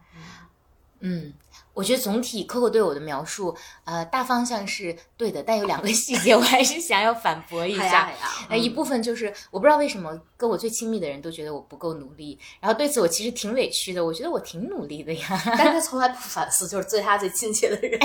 [0.99, 1.33] 嗯，
[1.75, 7.83] 我觉得总体 Coco 对我的描述，呃，大方向是对的，但有两个 细节我还是想要反驳一下。
[7.83, 8.19] 哎呀哎呀
[8.51, 15.43] 呃，一部分就是我不知道为什么跟我最亲密的人都觉得我不够努力，然后对此我其实挺委屈的，我觉得我挺努力的呀。
[15.57, 17.99] 但是他从来不反思，就是对他最亲切的人。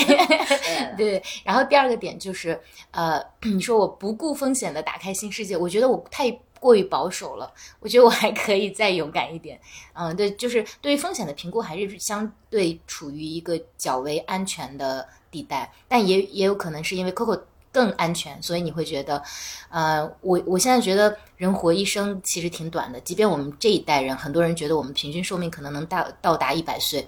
[0.95, 2.59] 对，然后第二个点就是，
[2.91, 9.59] 呃， 你说我不顾风险的打开新世界，我觉得我太过于保守了，我觉得我还可以再勇敢一点。
[9.93, 17.39] 嗯，对，就是对于风险的评估还是相对处于一个较为安全的地带，但也也有可能是因为 Coco
[17.71, 19.21] 更安全，所以你会觉得，
[19.69, 27.07] 呃，我我现在觉得人活一生其实挺短的，即便我们这一代人，很多人觉得我们平均寿命可能能到到达一百岁。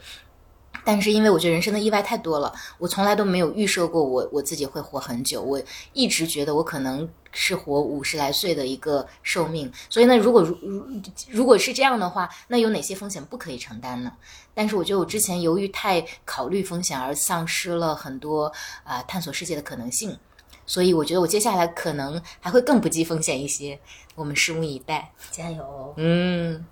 [0.84, 5.62] 但是因为我觉得人生的意外太多了，我从来都没有预设过我我自己会活很久，我
[5.94, 9.72] 一直觉得我可能是活五十来岁的一个寿命。
[9.90, 14.12] 所以呢，如果如如如果是这样的话，那有哪些风险不可以承担呢？
[14.54, 18.46] 但是我觉得我之前由于太考虑风险而丧失了很多
[18.84, 20.18] 啊、呃探索世界的可能性，
[20.66, 23.80] 所以我觉得我接下来可能还会更不计风险一些。
[24.16, 25.12] 我们拭目以待。
[25.32, 25.94] 加油！
[25.96, 26.66] 嗯，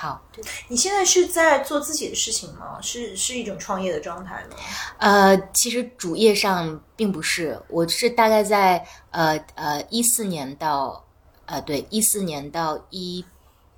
[0.00, 0.22] 好。
[0.68, 2.78] 你现在是在做自己的事情吗？
[2.80, 4.56] 是是一种创业的状态吗？
[4.98, 11.04] 呃，其实主业上并不是，我是大概在呃呃一四年到
[11.46, 13.24] 呃对一四年到一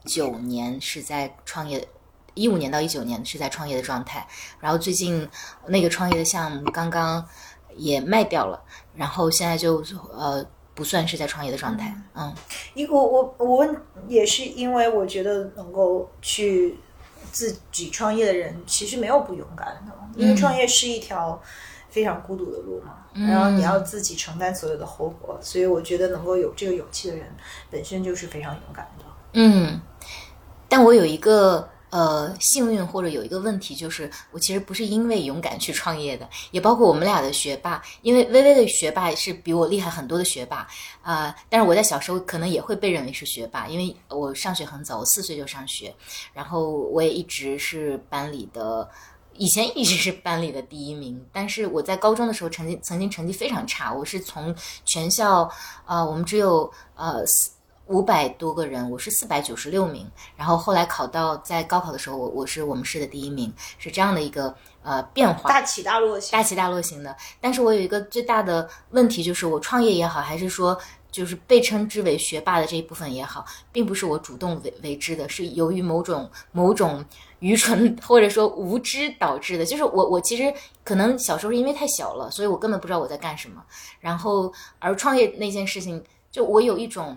[0.05, 1.89] 九年是在创业，
[2.35, 4.29] 一五年到一九年是在创业的状态，
[4.61, 5.27] 然后最近
[5.68, 7.27] 那个创业的项目刚刚
[7.77, 8.62] 也卖掉了，
[8.95, 10.45] 然后现在就呃
[10.81, 12.35] 不算是在创业的状态，嗯。
[12.72, 13.76] 因我我我问
[14.09, 16.74] 也是因为我觉得能够去
[17.31, 21.39] 自己创业的人其实没有不勇敢的，因为创业是一条
[21.91, 27.26] 非常孤独的路嘛，然后你要自己承担所有的后果，所以我觉得能够有这个勇气的人
[27.70, 29.05] 本身就是非常勇敢的。
[29.35, 29.78] 嗯，
[30.66, 40.66] 但我有一个呃幸运或者有一个问题，就是我其实不是因为勇敢去创业的，也包括我们俩的学霸，因为微微的学霸是比我厉害很多的学霸
[41.03, 45.95] 啊、但是我在小时候可能也会被认为是学霸，因为我上学很早，我四岁就上学，
[46.32, 48.88] 然后我也一直是班里的。
[49.34, 55.51] 以前一直是班里的第一名，但是我在高中的时候成绩曾经成绩非常差，我是从全校
[55.86, 57.51] 呃我们只有呃四
[57.91, 65.51] 五百多个人，我是四百九十六名，然后后来考到在高考的时候，我我是我们市的第一名，是这样的一个呃变化。
[65.51, 67.16] 大起大落型大起大落型的。
[67.41, 70.78] 但是我有一个最大的问题，就是我创业也好，还是说
[71.11, 77.05] 就是被称之为学霸的这一部分也好，并不是我主动为为之的，是由于某种某种
[77.41, 79.66] 愚蠢或者说无知导致的。
[79.66, 83.61] 就是我我其实可能小时候是因为太小了，所以我根本不知道我在干什么。
[83.99, 87.16] 然后而创业那件事情，就我有一种。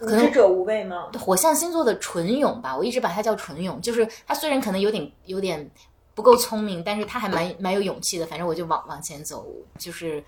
[0.00, 1.10] 无知者无畏吗？
[1.18, 5.70] 火象星座的纯勇吧，我一直把它叫纯勇，就是他虽然可能有点有点
[6.14, 8.26] 不够聪明，但是他还蛮蛮有勇气的。
[8.26, 9.46] 反正我就往往前走，
[9.78, 10.22] 就是，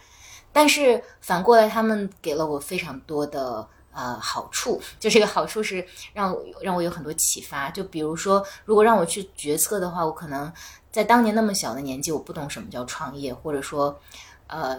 [0.52, 7.70] 但是反过来，他们给了我非常多的呃好处，就这个好处是让我让我有很多启发。
[7.70, 10.52] 就比如说，如果让我去决策的话，我可能
[10.90, 13.96] 在当年那么小的年纪，我不懂什么叫创业，或者说，
[14.48, 14.78] 呃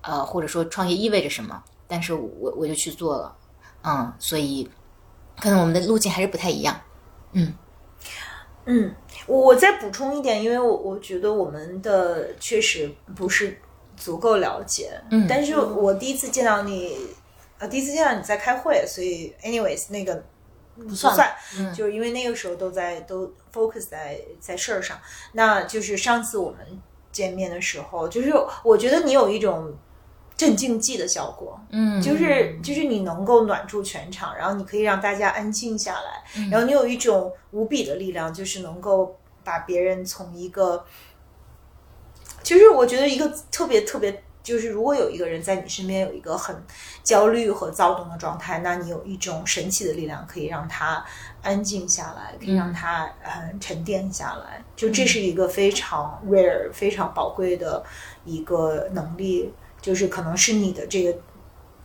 [0.00, 3.36] 呃，或者说创业意味着什么，但是我我就去做了。
[3.82, 4.68] 嗯，所以
[5.40, 6.80] 可能我们的路径还是不太一样。
[8.66, 8.94] 嗯，
[9.26, 13.58] 我我再补充一点，因为我我觉得我们的确实不是
[13.96, 14.92] 足够了解。
[15.10, 16.96] 嗯但是我第一次见到你，
[17.58, 20.22] 呃第一次见到你在开会，所以 anyways 那个
[20.76, 24.98] 不算算，就是因为那个时候都在都 focus 在在事儿上。
[25.32, 26.58] 那就是上次我们
[27.10, 29.74] 见面的时候，就是我觉得你有一种
[30.40, 40.82] 镇静剂的效果，嗯，就是就是你能够暖住全场，然后你可以让大家安静下来，嗯然后你有一种无比的力量，就是能够把别人从一个，
[42.42, 44.22] 其实我觉得一个特别特别。
[44.42, 46.56] 就是如果有一个人在你身边有一个很
[47.04, 51.04] 焦虑和躁动的状态，那你有一种神奇的力量可以让他
[51.42, 54.64] 安静下来，可以让他呃沉淀下来。
[54.74, 57.84] 就这是一个非常 rare、非常宝贵的
[58.24, 61.18] 一个能力，就是可能是你的这个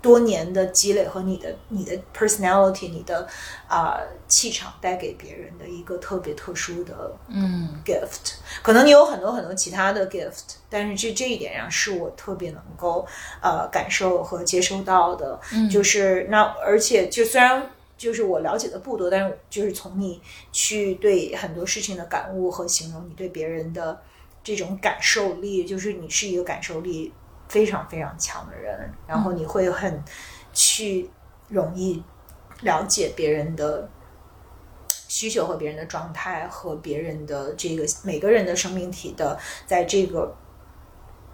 [0.01, 3.27] 多年的积累和你的你的 personality、你的
[3.67, 8.35] 啊、气场带给别人的一个特别特殊的嗯 gift。
[8.61, 13.05] 可能你有很多很多其他的 gift，但是这这一点上是我特别能够
[13.41, 15.39] 呃感受和接收到的。
[15.71, 17.69] 就是那而且就虽然。
[17.97, 20.21] 就是我了解的不多，但是就是从你
[20.51, 23.97] 去对很多事情的感悟和形容，你对别人的
[24.43, 27.13] 这种感受力，就是你是一个感受力
[27.47, 30.03] 非常非常强的人，然后你会很
[30.53, 31.09] 去
[31.49, 32.03] 容易
[32.61, 33.89] 了解别人的
[34.89, 40.35] 需求和别人的状态和别人的这个每个人的生命体的在这个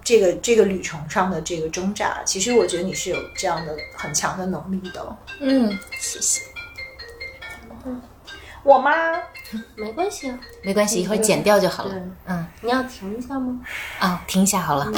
[0.04, 2.22] 这个这个旅程上的这个挣扎。
[2.26, 5.18] 其实我觉得你是有这样的很强的能力的。
[5.40, 6.42] 嗯，谢谢，
[8.64, 8.92] 我吗
[9.76, 10.40] 没关系啊。
[10.64, 11.96] 没关系，一会儿剪掉就好了。
[12.26, 13.60] 嗯，你要停一下吗？
[14.00, 14.92] 啊，停一下好了，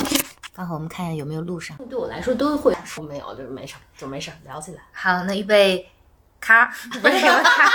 [0.55, 1.75] 刚好我们看一下有没有录上。
[1.89, 4.83] 对我来说都会说没有，就是没事儿，就没事儿，聊起来。
[4.91, 5.89] 好，那预备，
[6.39, 6.67] 咔，
[7.01, 7.71] 不是什么咔，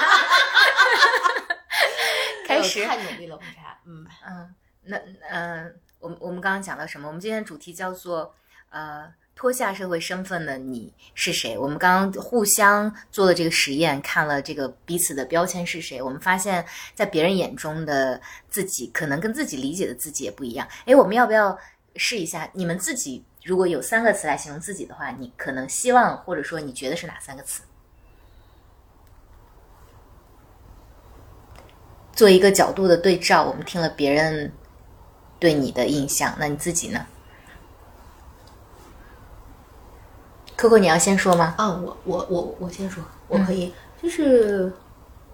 [2.47, 2.85] 开始。
[2.87, 3.77] 太努力了，红茶。
[3.85, 4.55] 嗯，嗯，
[4.85, 4.97] 那
[5.29, 7.09] 嗯，我们我们刚刚讲到什么？
[7.09, 8.33] 我们今天的主题叫做
[8.71, 11.59] 呃，脱下社会身份的你是谁？
[11.59, 16.01] 我们刚刚互相做了这个实验，看了这个彼此的标签是谁。
[16.01, 16.65] 我们发现，
[16.95, 20.69] 在别人眼中的自己，可能跟自己理解的自己也不一样。
[20.85, 21.59] 诶，我们要不要
[21.99, 22.49] 试一下？
[22.53, 27.63] 你们自己如果有三个词来形容自己的话，你可能希望或者说你觉得是哪三个词？
[32.13, 34.53] 做一个角度的对照，我们听了别人
[35.39, 37.07] 对你的印象，那你自己呢
[40.57, 41.55] ？Coco，你要先说吗？
[41.57, 43.73] 啊，我我我我先说，我可以，
[44.03, 44.73] 就是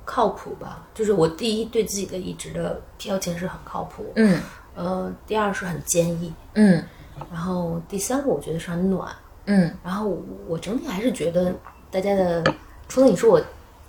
[0.04, 0.86] 靠谱吧。
[0.92, 4.42] 就是我第一对自己的一直的标签是很靠谱，嗯
[4.74, 6.82] 呃，第二是很坚毅，嗯
[7.30, 9.14] 然后第三个我觉得是很暖，
[9.46, 10.16] 嗯然后
[10.46, 11.54] 我整体还是觉得
[11.90, 12.42] 大家的，
[12.88, 13.40] 除了你说我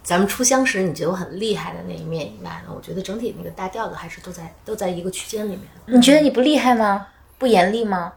[0.04, 5.62] 咱们初相识你觉得我很厉害的那一面以外呢，我觉得整体那个大调子还是都在都在一个区间里面。
[5.88, 7.08] 你觉得你不厉害吗？
[7.38, 8.14] 不严厉吗？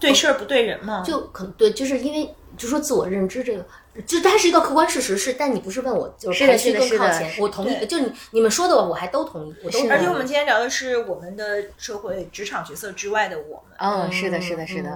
[0.00, 3.64] 对事儿不对人嘛，就可能对，就是因为就说自我认知这个，
[4.06, 13.76] 就它是一个客观事实，是，但你不是问我就是排序更靠前，我同意，就你你们说的我还都同意，而且我们今天聊的是我们的社会职场角色之外的我们。
[13.78, 14.90] 哦，是的，是的，是的，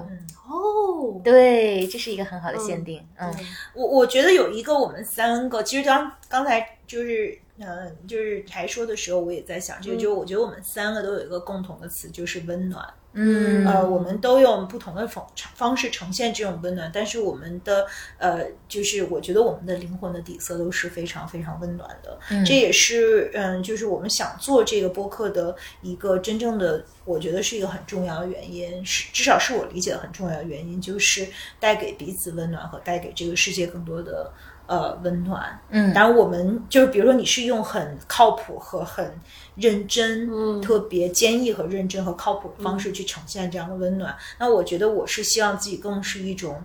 [0.49, 3.05] 哦，对，这是一个很好的限定。
[3.19, 3.33] 嗯。
[3.75, 12.87] 我我觉得有一个我们三个，其实刚刚才就是嗯，就是才说的时候，我也在想这个，就我觉得我们三个都有一个共同的词，就是温暖。
[13.19, 17.87] 嗯呃，我们都用不同的方方式呈现这种温暖，但是我们的
[18.19, 22.19] 呃，就是我觉得我们的灵魂的底色都是非常非常温暖的。
[22.45, 31.27] 这也是嗯，就是我们想做这个播客的一个真正的，我觉得是一个很重要的原因，是至少是我理解的很重要的原因，就是
[31.59, 34.31] 带给彼此温暖和带给这个世界更多的。
[34.67, 35.59] 呃，温暖。
[35.71, 39.13] 嗯当然我们就是，比如说你是用很靠谱和很
[39.55, 44.17] 认真、嗯特别坚毅和认真和靠谱的方式去呈现这样的温暖。
[44.39, 46.63] 那我觉得我是希望自己更是一种，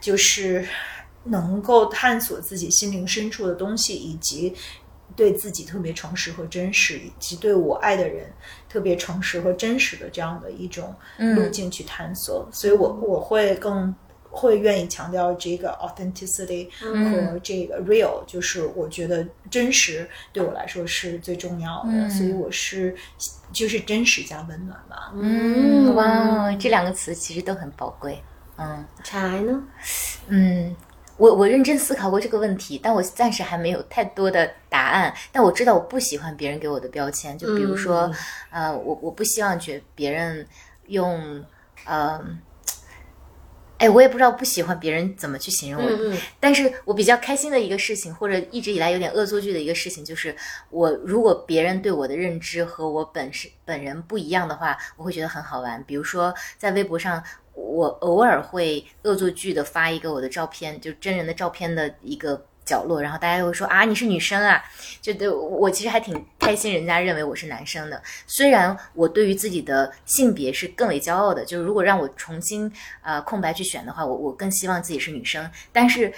[0.00, 0.66] 就是
[1.24, 4.54] 能够探索自己心灵深处的东西，以及
[5.16, 8.30] 对自己特别诚实和真实，以及对我爱的人
[8.68, 12.46] 特别诚实和真实的这样的一种路径去探索。
[12.52, 13.94] 所以我我会更。
[14.30, 22.94] 会愿意强调这个 authenticity 和这个 real，、就是我觉得真实对我来说是最重要的，所以我是
[23.52, 25.12] 就是真实加温暖吧。
[25.14, 28.22] 嗯，哇，这两个词其实都很宝贵。
[28.60, 29.62] 嗯柴呢？
[30.26, 30.74] 嗯，
[31.16, 35.14] 我我认真思考过这个问题，但我暂时还没有太多的答案。
[35.30, 38.10] 但我知道我不喜欢别人给我的标签，就比如说，
[38.50, 40.44] 呃，我我不希望觉别人
[40.88, 41.44] 用，
[41.84, 42.20] 呃，
[43.78, 50.34] 哎，我也不知道不喜欢别人怎么去形容我，嗯嗯但是我比较开心的一个事情，或者一直以来有点恶作剧的一个事情，就是
[50.70, 55.82] 我如果别人对我的认知和我本身本人不一样的话，我会觉得很好玩。
[55.84, 57.22] 比如说在微博上，
[57.54, 64.62] 我偶尔会恶作剧的发一个我的照片，就真人的照片的一个角落，然后大家会说啊你是女生啊，
[65.00, 68.02] 就对我其实还挺开心，人家认为我是男生的。
[68.26, 72.70] 虽然我对于自己的性别是更为骄傲的，就是如果让我重新
[73.02, 75.50] 呃空白去选的话，我我更希望自己是女生。
[75.72, 76.12] 但是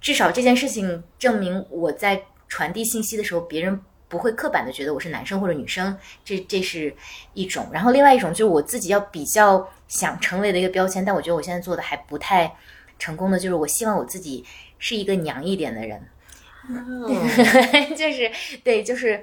[0.00, 6.94] 至少这件事情证明我在传递信息的时候，别人不会刻板的觉得我是男生或者女生，这这是
[7.32, 7.66] 一种。
[7.72, 12.54] 然后另外一种就是我自己要比较想成为的一个标签，但我觉得我现在做的还不太
[12.98, 14.44] 成功的，就是我希望我自己
[14.78, 16.00] 是一个娘一点的人。
[17.96, 18.30] 就是
[18.62, 19.22] 对，就是，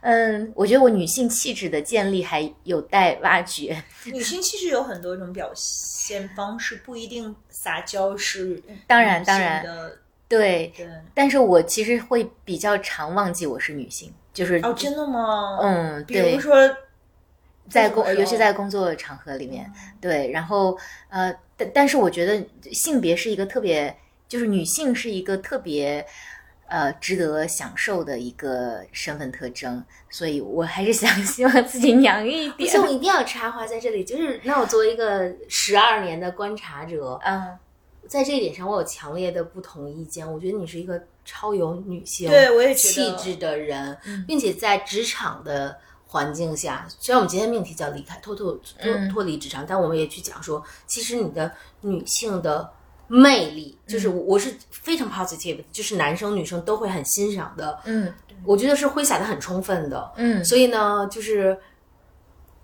[0.00, 3.82] 嗯，我觉得我女性气质的建立还有待挖掘。
[4.06, 10.88] 女性气质有很多种表现方式，不一定撒娇是当然当然的对，对。
[11.12, 16.56] 但是我其实会比较常忘记我是女性，就是哦，真的吗？，嗯，比如，说
[17.68, 20.78] 在工，尤其在工作场合里面，对，然后
[21.10, 22.42] 呃，但但是我觉得
[22.72, 23.94] 性别是一个特别，
[24.30, 26.06] 就是女性是一个特别。
[26.72, 32.80] 呃，值得享受的一个身份特征，所以我还是想 希望自己娘一点不行，。
[32.80, 37.58] 我一定要插话在这里，就是那我作为一个十二年的观察者，嗯，
[38.06, 40.32] 在这一点上我有强烈的不同意见。
[40.32, 43.98] 我觉得你是一个超有女性对我也觉气质的人，
[44.28, 45.76] 并且在职场的
[46.06, 52.70] 环境下，虽然我们今天命题叫离开脱脱脱嗯脱离职场，但我们也去讲说，其实你的女性的
[53.10, 57.76] 魅力，就是我我是非常 positive，就是男生女生都会很欣赏的。
[57.84, 58.14] 嗯
[58.46, 60.12] 我觉得是挥洒的很充分的。
[60.16, 61.58] 嗯所以呢，就是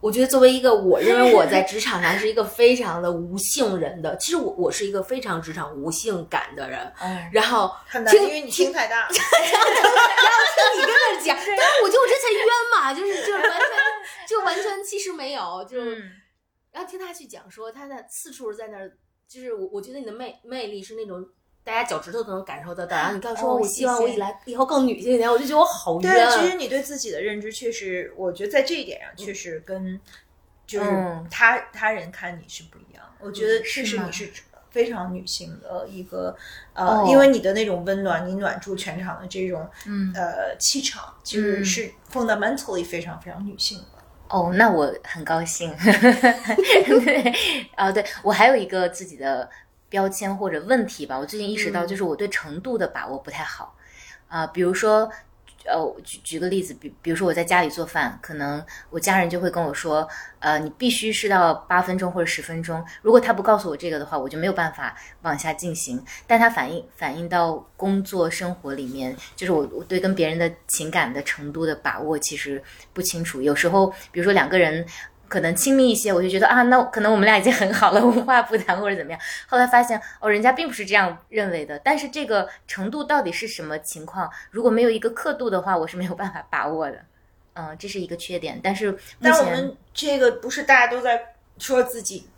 [0.01, 6.81] 我觉得作为一个我认为我在职场上是一个非常的无性人的，其实我我是一个非常职场无性感的人。
[7.01, 9.09] 嗯，然后听因为你心太大。
[9.11, 9.19] 听
[10.79, 13.69] 你跟那儿讲， 但是我觉得我这才冤嘛，就是就是完全
[14.29, 16.03] 就完全其实没有，就是、嗯
[16.73, 18.93] 然后听他去讲说他在四处在那儿，
[19.29, 21.27] 就是我我觉得你的魅魅力是那种。
[21.67, 26.31] 大家脚趾头都能感受得到，然后你刚说，哦我希望我以来以后更女性一点，我就觉得我好对，冤。
[26.31, 30.01] 其实你对自己的认知确实，我觉得在这一点上确实跟
[30.65, 33.05] 就是嗯他、他人看你是不一样。
[33.19, 34.31] 我觉得确实你是
[34.71, 36.37] 非常女性的一个
[36.73, 43.96] 呃，哦因为你的那种温暖，你暖住全场的这种嗯呃气场，其实嗯是 fundamentally 非常非常女性的。
[44.29, 45.75] 哦，那我很高兴。
[45.81, 47.33] 对，
[47.77, 49.49] 啊，对我还有一个自己的
[49.89, 53.75] 标签或者问题吧，我最近意识到，嗯就是我对程度的把握不太好。
[54.29, 55.09] 啊、比如说，
[55.67, 62.85] 呃，举举个例子，比比如说我在家里做饭，可能我家人就会跟我说，呃，你必须是到八分钟或者十分钟。
[63.03, 66.03] 如果他不告诉我这个的话，我就没有办法往下进行。
[66.27, 72.63] 但他反映反映到工作生活里面，就是我我对跟别人的情感的程度的把握其实
[72.93, 73.43] 不清楚。
[73.43, 74.87] 有时候，比如说两个人。
[75.29, 79.21] 可能亲密一些，我就觉得啊，那可能我们俩已经很好了，无话不谈或者怎么样。
[79.49, 81.79] 后来发现哦，人家并不是这样认为的。
[81.81, 84.31] 但是这个程度到底是什么情况？
[84.51, 87.05] 如果没有一个刻度的话，我是没有办法把握的。
[87.55, 88.61] 嗯，这是一个缺点。
[88.63, 92.29] 但是但我们这个不是大家都在说自己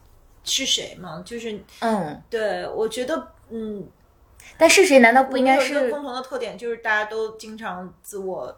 [0.44, 1.22] 是谁吗？
[1.26, 3.86] 就是嗯，对我觉得，嗯，
[4.56, 8.56] 但是谁难道不应该我们有一是个共同的特点，就是大家都经常自我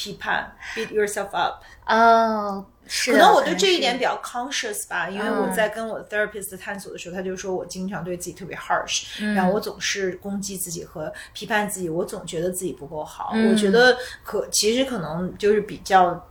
[0.00, 1.62] 批判，beat yourself up。
[1.86, 2.64] 哦？
[2.86, 13.32] 是，可能我对这一点比较 conscious 吧，因为我嗯在跟我 therapist 探索的时候，他就说我经常对自己特别 harsh，、嗯然后我总是攻击自己和批判自己，我总觉得自己不够好。
[13.34, 16.26] 嗯我觉得可其实可能就是比较。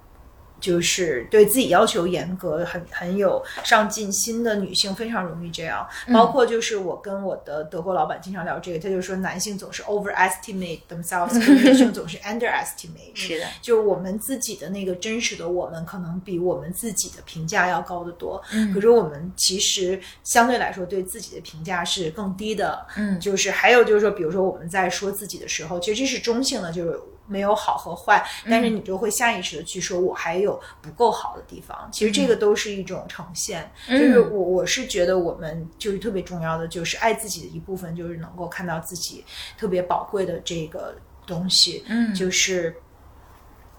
[0.59, 13.13] 就是对自己要求严格、很很有上进心的女性非常容易这样，嗯包括就是我跟我的德国老板经常聊这个，他就说男性总是 overestimate themselves，女性总是 underestimate。
[13.15, 18.41] 是的，就是我们自己的那个真实的我们，可能比我们自己的评价要高得多。
[18.53, 22.85] 嗯可是我们其实相对来说对自己的评价是更低的。
[22.95, 26.99] 嗯就是还有就是说，比如说我们在说自己的时候，其实这是中性的，就是
[27.29, 31.87] 没有好和坏，但嗯是你就会下意识的去说我还有不够好的地方。
[31.91, 33.71] 其实这个都是一种呈现。
[33.87, 39.23] 就是我我是觉得我们就是特别重要的，就是爱自己的一部分，就是能够看到自己
[39.57, 40.95] 特别宝贵的这个
[41.25, 41.85] 东西。
[41.87, 42.75] 嗯就是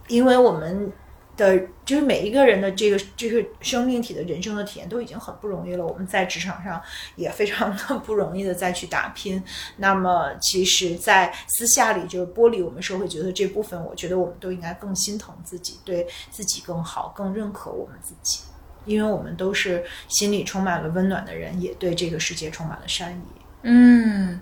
[0.09, 0.93] 因为我们
[1.41, 6.81] 的就是每一个人的这个这个生命体的人生的体验都已经很不容易了，我们在职场上
[7.17, 9.43] 也非常的不容易的再去打拼。
[9.79, 18.41] 那么，其实，在私下里就是剥离我们社会觉得这部分，我觉得我们都应该更心疼自己，对自己更好，更认可我们自己。
[18.87, 23.41] 因为我们都是心里充满了温暖的人，也对这个世界充满了善意。
[23.63, 24.41] 嗯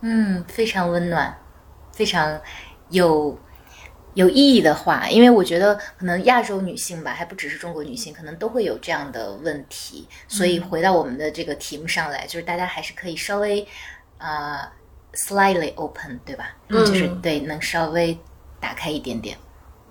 [0.00, 1.36] 嗯，非常温暖，
[1.92, 2.40] 非常
[2.90, 3.36] 有
[4.20, 5.08] 有意义的话。
[5.08, 10.06] 因为我觉得可能亚洲女性吧，还不只是中国女性，可能都会有这样的问题。
[10.28, 13.66] 所以回到我们的这个题目上来，就是大家还是可以稍微
[14.18, 14.60] 呃
[15.14, 16.56] slightly open，对吧？
[16.68, 18.16] 嗯就是对，能稍微
[18.60, 19.36] 打开一点点。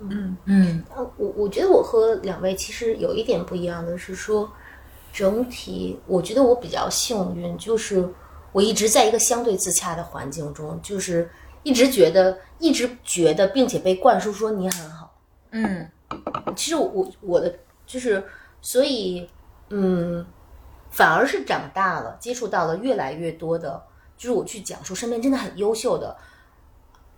[0.01, 4.49] 嗯嗯呃，我我觉得我和两位其实有一点不一样的是说，
[5.11, 8.07] 整体我觉得我比较幸运，就是
[8.53, 11.29] 我一直在一个相对自洽的环境中，就是
[11.63, 15.15] 一直觉得一直觉得，并且被灌输说你很好。
[15.51, 15.89] 嗯
[16.55, 17.53] 其实我我我的
[17.85, 18.23] 就是，
[18.61, 19.27] 所以
[19.69, 20.25] 嗯，
[20.91, 23.81] 反而是长大了，接触到了越来越多的，
[24.17, 26.15] 就是我去讲述身边真的很优秀的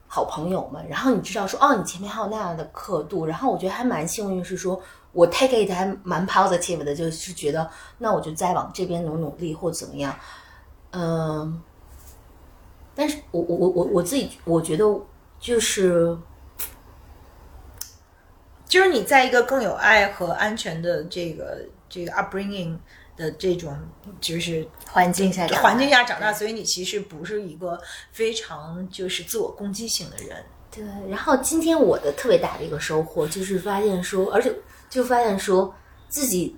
[0.07, 4.81] 好朋友们，然后你知道说哦，你前面还有那样的刻度，然后我觉得还蛮幸运，是说
[5.13, 10.13] 我 take it 还蛮 positive 的，就是觉得那我就再往这边努努力或怎么样，
[10.91, 11.61] 嗯，
[12.93, 14.85] 但是我我我我我自己我觉得
[15.41, 16.17] 就是。
[18.65, 22.77] 就是你在一个更有爱和安全的这个这个 upbringing
[23.17, 23.77] 的这种
[24.21, 27.77] 就是环境下环境下长大，所以你其实不是一个
[28.13, 30.41] 非常就是自我攻击性的人。
[30.71, 34.55] 对，然后今天我的特别大的一个收获就是发现说，而且
[34.89, 35.75] 就发现说
[36.07, 36.55] 自己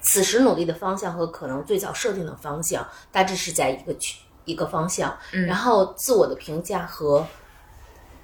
[0.00, 7.26] 此时努力的方向和可能最早设定的方向大致是在一个区一个方向，然后自我的评价和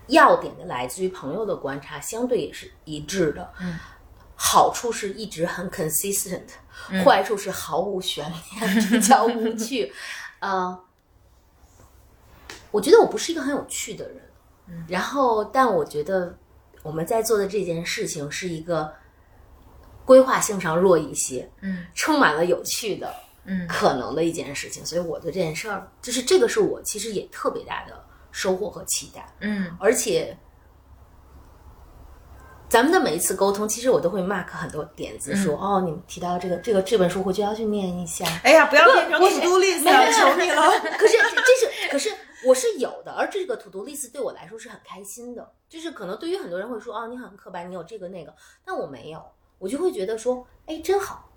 [0.09, 3.53] 要点的来自于朋友的观察相对也是一致的。
[3.61, 3.79] 嗯，
[4.35, 6.49] 好处是一直很 consistent，、
[7.05, 8.25] 坏处是毫无悬
[8.61, 9.93] 念， 比较无趣。
[10.41, 10.79] 呃，
[12.71, 14.23] 我觉得我不是一个很有趣的人。
[14.89, 16.37] 然后，但我觉得
[16.83, 18.93] 我们在做的这件事情是一个
[20.05, 23.15] 规划性上弱一些，嗯，充满了有趣的，
[23.45, 24.85] 嗯可能的一件事情。
[24.85, 28.05] 所以我对这件事儿，就是这个是我其实也特别大的
[28.37, 29.27] 收获和期待。
[29.41, 30.37] 嗯而且，
[32.69, 38.27] 咱们的每一次沟通，其实我都会 mark 很多点子，说哦，你们提到这个这个这本书，我就要去念一下。
[38.45, 40.71] 哎呀，不要变成 to do list 了，没有求你了。
[40.99, 42.11] 可是这这是，可是
[42.47, 45.51] 我是有的，而这个土图 list 对我来说是很开心的。
[45.69, 48.35] 就是可能对于很多人会说，哦，你很刻板，你有这个那个，
[48.67, 49.25] 但我没有，
[49.59, 51.31] 我就会觉得说，哎，真好，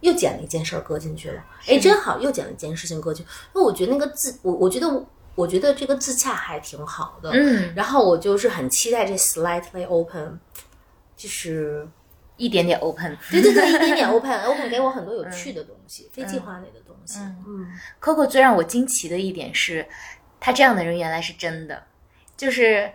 [0.00, 3.32] 又捡了一件事儿搁进去了，哎，真好，又捡了一件事情搁进去。
[3.54, 4.88] 那我觉得那个自，我我觉得
[5.34, 7.30] 我我觉得这个自洽还挺好的。
[7.32, 10.38] 嗯，然后我就是很期待这 slightly open，
[11.16, 11.86] 就是
[12.36, 13.16] 一点点 open。
[13.30, 17.18] 对对对，一点点 open，open 给我很多有趣的东西，非计划类的东西。
[17.46, 17.66] 嗯
[18.00, 19.86] Coco 最让我惊奇的一点是，
[20.40, 21.82] 他这样的人原来是真的，
[22.36, 22.90] 就是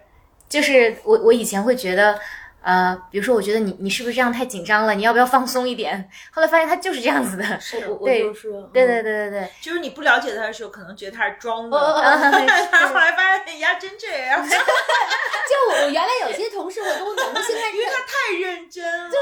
[0.48, 2.20] 就是我我以前会觉得。
[2.62, 4.94] 呃，比如说，我觉得你你是不是这样太紧张了？
[4.94, 6.10] 你要不要放松一点？
[6.32, 7.60] 后来发现他就是这样子的。
[7.60, 19.10] 是我我对就是对对对对对，就是你不了解他的时候，可能觉得他是装的，后来发现人家真这样，就我原来有些同事我都能，现在因为他太认真了。
[19.10, 19.20] 对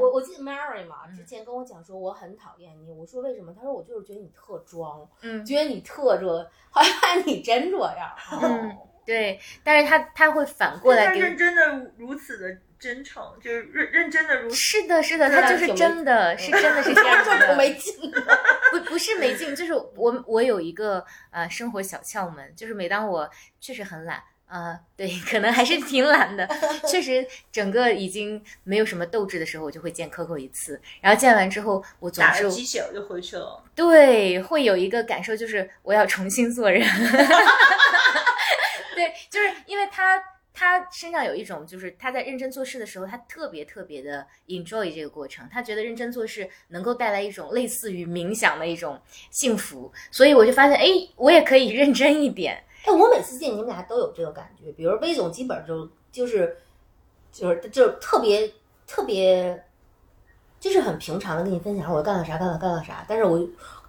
[0.00, 3.52] 我我记得 Mary 嘛，之前跟我讲说我很讨厌你，我说为什么？
[3.52, 6.26] 他说我就是觉得你特装，嗯觉得你特这，
[6.70, 8.10] 后来发现你真这样。
[8.42, 9.38] 嗯，对。
[9.62, 14.50] 但是他他会反过来认真的如此的真诚，就是认认真的如。
[14.50, 17.54] 是的，是的，他就是真的，是真的是这样子的。
[17.56, 17.94] 没劲。
[18.72, 23.30] 不不是没劲，就是我我有一个呃生活小窍门，就是每当我
[23.60, 24.22] 确实很懒。
[24.48, 26.48] 呃，对，可能还是挺懒的。
[26.86, 30.80] 确实，整个已经没有什么斗志的时候，我就会见 Coco 一次。
[31.00, 33.60] 然后见完之后，我总是打了鸡血我就回去了。
[33.74, 36.86] 对会有一个感受，就是我要重新做人。
[38.94, 40.22] 对，就是因为他
[40.58, 48.98] 他身上有一种，就是他在认真做事的时候，他特别特别的 enjoy 这个过程，他觉得认真做事能够带来一种类似于冥想的一种
[49.30, 52.56] 幸福，所以我就发现，哎，我也可以认真一点。
[52.86, 56.56] 哎，我每次见你们俩都有这个感觉，比如魏总基本上就就是
[57.30, 58.50] 就是就是特别
[58.86, 59.62] 特别，
[60.58, 63.46] 就是很平常的跟你分享我干了啥干了干了啥，但是我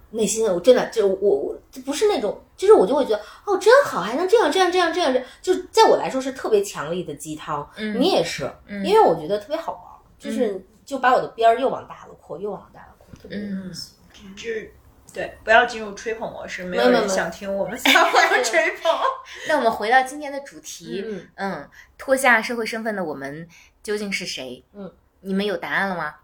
[0.10, 7.70] 内心我真的就我我不是那种，就是我就会觉得哦真好，还能这样这样这样这样这样，就在我来说是特别强力的鸡汤。
[7.78, 9.82] 嗯你也是，嗯因为我觉得特别好玩，
[10.20, 13.94] 就是就把我的边儿又往大了扩，又往大了扩，特别有意思。
[14.36, 14.74] 就是
[15.14, 18.92] 对，不要进入吹捧模式，没有人想听我们三个人吹捧。
[19.48, 23.48] 那我们回到今天的主题，嗯嗯，脱下社会身份的我们
[23.84, 24.64] 究竟是谁？
[24.74, 26.16] 嗯，你们有答案了吗？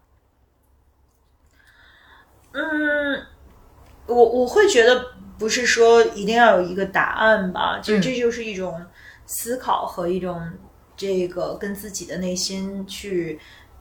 [2.52, 3.26] 嗯，
[4.06, 8.84] 我我会觉得不是说一定要有一个答案吧，就嗯这就是一种
[9.26, 10.40] 思考和一种
[10.96, 13.38] 这个跟自己的内心去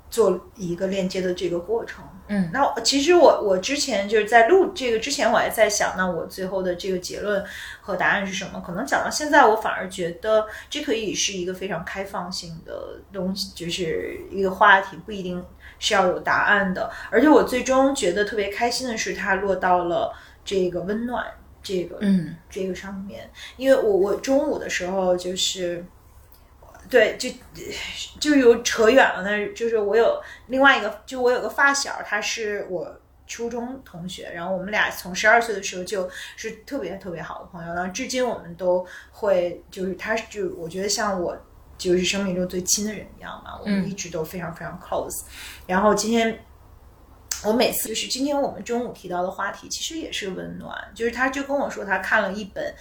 [0.10, 2.04] 做一个链接的这个过程。
[2.30, 7.44] 嗯那其实我我之前就是在录这个之前，我还在想，那我最后的这个结论
[7.82, 8.64] 和答案是什么？
[8.66, 15.44] 可能讲到现在，我反而觉得这可以是一个非常开放性的东西，就是一个话题，不一定
[15.80, 16.90] 是要有答案的。
[17.12, 20.14] 而且我最终觉得特别开心的是，它落到了
[20.46, 21.26] 这个温暖
[21.64, 23.27] 这个嗯这个上面，
[23.57, 25.84] 因为我我中午的时候就是。
[26.90, 27.30] 对，就
[28.19, 29.23] 就有扯远了。
[29.23, 41.35] 那就是我有另外一个，就我有个发小，他是我初中同学，然后我们俩从十二岁的时候就是特别特别好的朋友，然后至今我们都会，就是他就我觉得像我
[41.77, 45.23] 就是生命中最亲的人一样嘛，我们一直都非常非常 close。
[45.65, 46.38] 然后今天。
[47.45, 50.78] 我每次就是今天我们中午提到的话题，其实也是温暖。
[50.94, 52.74] 就是他就跟我说，他看了一本，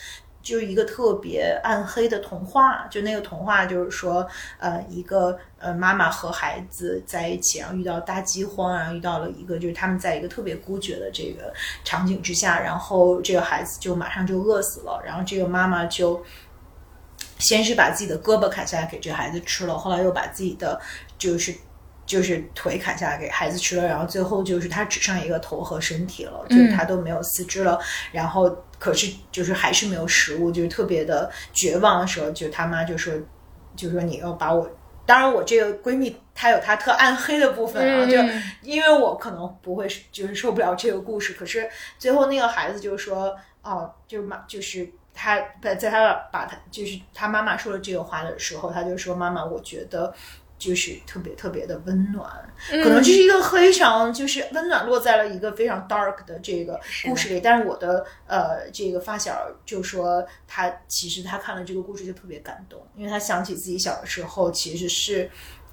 [0.42, 2.86] 就是一个特别暗黑的童话。
[2.90, 4.26] 就那个童话就是说，
[4.58, 11.52] 呃，一个呃妈妈和孩子在一起，然后遇到大饥荒，然后遇到了一个就是他们在一个特别孤绝的这个
[11.84, 16.22] 场景之下，然后这个孩子就马上就饿死了，然后这个妈妈就。
[17.38, 20.80] 先是把自己的胳膊砍下来给这个孩子吃了，后来又把自己的
[21.18, 21.52] 就是
[22.12, 27.80] 就是腿砍下来给孩子吃了，然后最后就是他只剩一个头和身体了，就是他都没有四肢了，
[28.12, 33.14] 然后可是就是还是没有食物，就是特别的绝望的时候，就他妈就说，
[33.74, 34.70] 就说你要把我。
[35.06, 38.18] 当然，我这个闺蜜她有她特暗黑的部分啊，就
[38.60, 41.66] 因为我可能不会就是受不了这个故事，可是
[41.98, 50.12] 最后那个孩子就说，哦，就是妈，就是他在在他把他就是他妈妈说了这个话的时候，他就说妈妈，我觉得。
[50.62, 52.24] 就是特别特别的温暖，
[52.68, 57.40] 可能这是一个非常就是温暖落在了一个非常 dark 的这个故事里。
[57.40, 65.28] 但是我的呃这个发小就说他其实他看了这个故事就特别感动，因为他想起自己小的时候其实是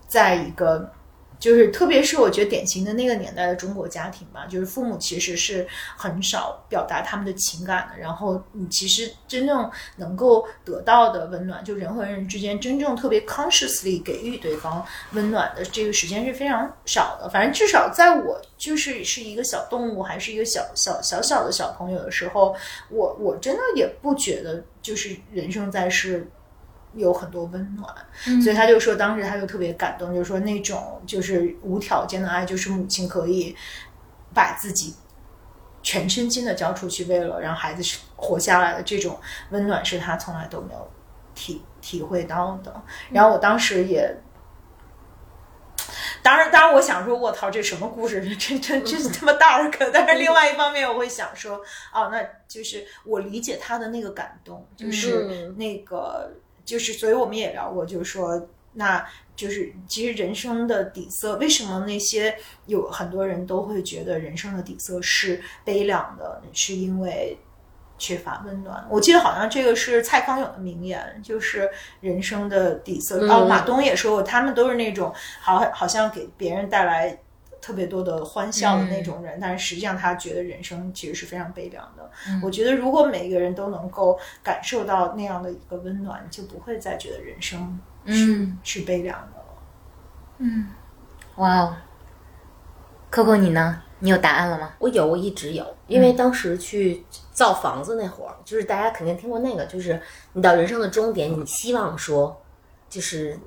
[0.08, 0.92] 在一个。
[1.40, 7.98] 就是，特别是我觉得典型的那个年代的中国家庭吧，就是父母其实是很少表达他们的情感的。
[7.98, 17.30] 然后，你其实真正能够得到的温暖，就人和人之间真正特别 consciously 给予对方温暖的这个时间是非常少的。
[17.30, 22.54] 反正至少在我就是是一个小动物，还是一个小小小小的小朋友的时候，
[22.90, 26.30] 我我真的也不觉得就是人生在世。
[26.96, 33.56] 有很多温暖，所以他就说，当时他就特别感动，就是说那种就是无条件的爱，就是母亲可以
[34.34, 34.96] 把自己
[35.84, 39.20] 全身心的交出去，为了让孩子活下来的这种
[39.52, 40.92] 温暖，是他从来都没有
[41.36, 42.84] 体体会到的。
[43.12, 44.12] 然后我当时也，
[46.24, 48.36] 当然，当然，我想说，我操，这什么故事？
[48.36, 49.92] 这这这他妈 dark！
[49.94, 51.62] 但是另外一方面，我会想说，
[51.94, 56.32] 哦，那就是我理解他的那个感动，就是那个。
[56.70, 59.04] 就是，所以我们也聊过，就是说，那
[59.36, 62.36] 就是其实人生的底色，为什么那些
[62.68, 67.38] 有很多人都会觉得人生的底色是悲凉的，是因为
[67.98, 68.88] 缺乏温暖。
[68.90, 71.70] 我记得好像这个是蔡康永的名言，就是
[72.02, 73.20] 人生的底色。
[73.28, 77.20] 哦，马东也说过，他们都是那种好好像给别人带来。
[77.62, 82.10] 特别多的欢笑的那种人，但是实际上他觉得人生其实是非常悲凉的。
[82.42, 89.46] 我觉得如果每一个人都能够感受到那样的一个温暖，就不会再觉得人生是是悲凉的了。
[90.38, 90.68] 嗯，
[91.36, 91.76] 哇哦
[93.12, 93.82] ，Coco 你呢？
[94.00, 94.74] 你有答案了吗？
[94.80, 100.02] 我有，我一直有，因为当时去造房子那会儿，就是大家肯定听过那个，就是
[100.34, 102.42] 你到人生的终点，你希望说，
[102.90, 103.38] 就是。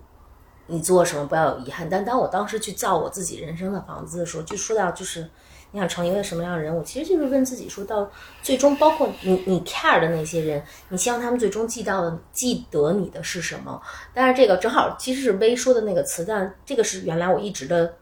[0.67, 1.89] 你做什么不要有遗憾。
[1.89, 5.29] 但当我当时去造我自己人生的房子的时候，就说到就是
[5.73, 8.11] 你想成为一个什么样的人，我其实就是问自己说到
[8.43, 13.81] 最终，包括你你 care 的那些人，你希望他们最终记到的记得你的是什么？
[14.13, 17.95] 但是这个正好其实是微说的那个词，但这个是原来我一直的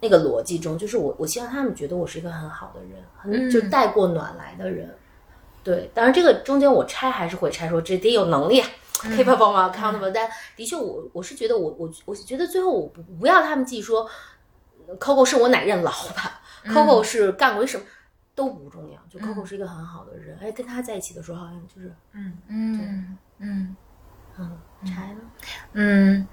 [0.00, 4.94] 那个逻辑中，就是我我希望他们觉得我是一个很好的人，很就带过暖来的人。
[5.62, 8.62] 对，当然这个中间我拆还是会拆，说这得有能力。
[9.10, 14.08] Capable 吗？accountable，但的确，我我是觉得，我我我觉得最后我不不要他们记说
[14.98, 16.32] ，Coco 是我哪任老板
[16.74, 17.84] ，Coco 是干过什么
[18.34, 23.76] 都不重要，就 Coco 是一个很好的人，哎，跟他在一起的时候好像就是，嗯嗯嗯。
[24.36, 25.20] 嗯，拆了，
[25.74, 26.26] 嗯，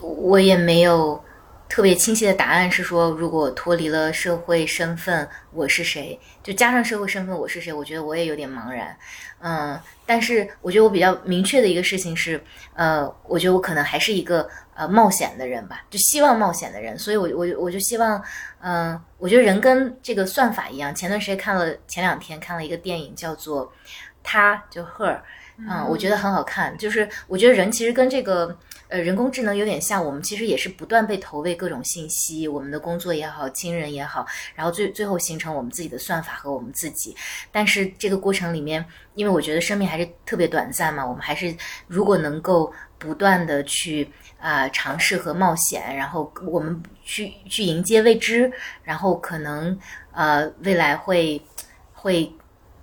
[0.00, 1.20] 我也没有
[1.68, 6.18] 特别清晰的答案，是说如果脱离了社会身份，我是谁？
[6.42, 7.72] 就加上社会身份，我是谁？
[7.72, 8.96] 我觉得我也有点茫然。
[9.40, 12.42] 嗯，但是我觉得我比较明确的一个事情是，
[12.74, 18.20] 呃，我觉得我可能还是一个呃冒险的人吧，就希望冒险的人，所以我我我就希望，
[18.60, 20.92] 嗯，我觉得人跟这个算法一样。
[20.94, 23.66] 前段时间看了，前两天看了一个电影叫做
[24.22, 25.20] 《他》，就 Her，
[25.58, 26.76] 嗯，我觉得很好看。
[26.78, 28.56] 就是我觉得人其实跟这个
[28.88, 37.14] 呃人工智能有点像，我们其实也是不断被投喂各种信息，我们的工作也好，亲人也好，然后最最后形成我们自己的算法和我们自己。
[37.52, 38.84] 但是这个过程里面，
[39.14, 41.54] 因为我觉得生命还是特别短暂嘛，我们还是
[41.86, 44.08] 如果能够不断的去
[44.40, 48.50] 啊、尝试和冒险，然后我们去去迎接未知，
[48.84, 49.76] 然后可能
[50.12, 51.40] 呃未来会
[51.92, 52.32] 会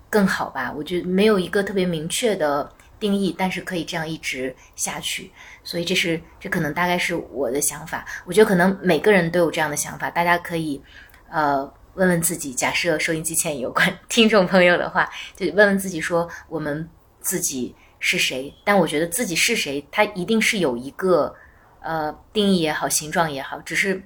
[0.10, 0.72] 更好吧。
[0.76, 2.69] 我觉得没有一个特别明确的
[2.99, 5.32] 定义，但是可以这样一直下去。
[5.65, 8.05] 所以这是这可能大概是我的想法。
[8.23, 10.81] 我觉得可能每个人都有这样的想法，大家可以
[11.29, 12.53] 呃问问自己。
[12.53, 16.87] 假设收音机前有关 听众朋友的话，就问问自己说我们
[17.19, 18.53] 自己是谁？
[18.63, 21.35] 但我觉得自己是谁，它一定是有一个
[21.81, 24.01] 呃定义也好，形状也好，只是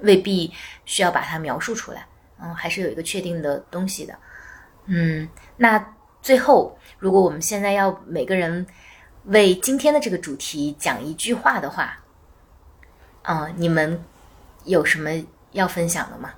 [0.00, 0.52] 未必
[0.84, 2.06] 需要把它描述出来。
[2.40, 4.14] 嗯，还是有一个确定的东西的。
[4.86, 8.66] 嗯，那最后，如果我们现在要每个人
[9.26, 11.98] 为今天的这个主题讲一句话的话，
[13.22, 14.02] 嗯、你们
[14.64, 15.10] 有什么
[15.52, 16.32] 要分享的吗？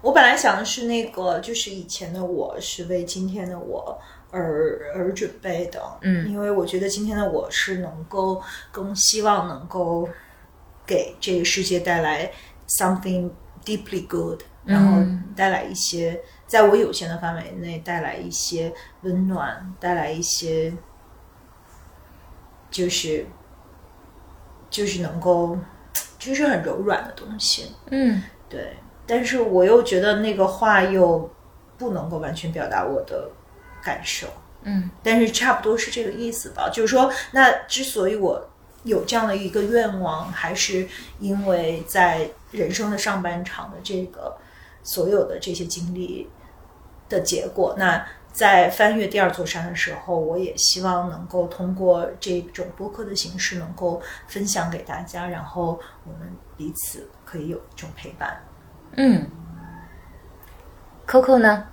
[0.00, 3.98] 我本来想的是那个，就是以前的我是为今天的我
[4.30, 10.08] 而而准备的，嗯因为我觉得今天的我是能够更希望能够
[10.84, 12.30] 给这个世界带来
[12.68, 13.30] something
[13.64, 15.02] deeply good，然后
[15.34, 20.70] 带来一些在我有限的范围内带来一些温暖，带来一些
[22.74, 23.24] 就是
[24.68, 25.56] 就是能够
[26.18, 28.76] 就是很柔软的东西，嗯对，
[29.06, 31.30] 但是我又觉得那个话又
[31.78, 33.30] 不能够完全表达我的
[33.80, 34.26] 感受，
[34.64, 36.68] 嗯但是差不多是这个意思吧。
[36.68, 38.50] 就是说，那之所以我
[38.82, 40.88] 有这样的一个愿望，还是
[41.20, 44.36] 因为在人生的上半场的这个
[44.82, 46.28] 所有的这些经历
[47.08, 47.76] 的结果。
[47.78, 48.04] 那
[48.34, 58.36] 在翻越第二座山的时候，我也希望能够通过这种播客的形式，能够分享给大家，然后我们彼此可以有一种陪伴。
[58.96, 59.24] 嗯
[61.06, 61.68] ，Coco 呢？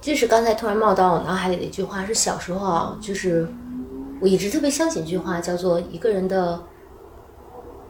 [0.00, 3.48] 就是刚才突然冒到我脑海里的一句话，是小时候啊，就是
[4.20, 6.60] 我一直特别相信一句话，叫做一个人的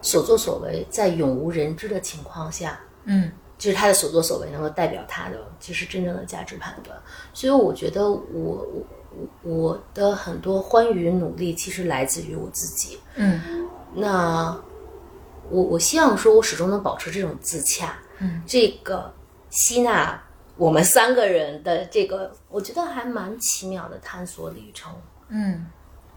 [0.03, 6.97] 所作所为，在永无人知的情况下，嗯就是他的所作所为能够代表他的就是真正的价值判断。
[7.35, 8.87] 所以我觉得我我
[9.43, 12.99] 我我的很多欢愉努力，其实来自于我自己。
[13.17, 14.57] 嗯那
[15.51, 19.13] 我我希望说，我始终能保持这种自洽，嗯，这个
[19.51, 20.23] 吸纳
[20.57, 24.93] 我们三个人的这个，我觉得还蛮奇妙的探索旅程。
[25.29, 25.67] 嗯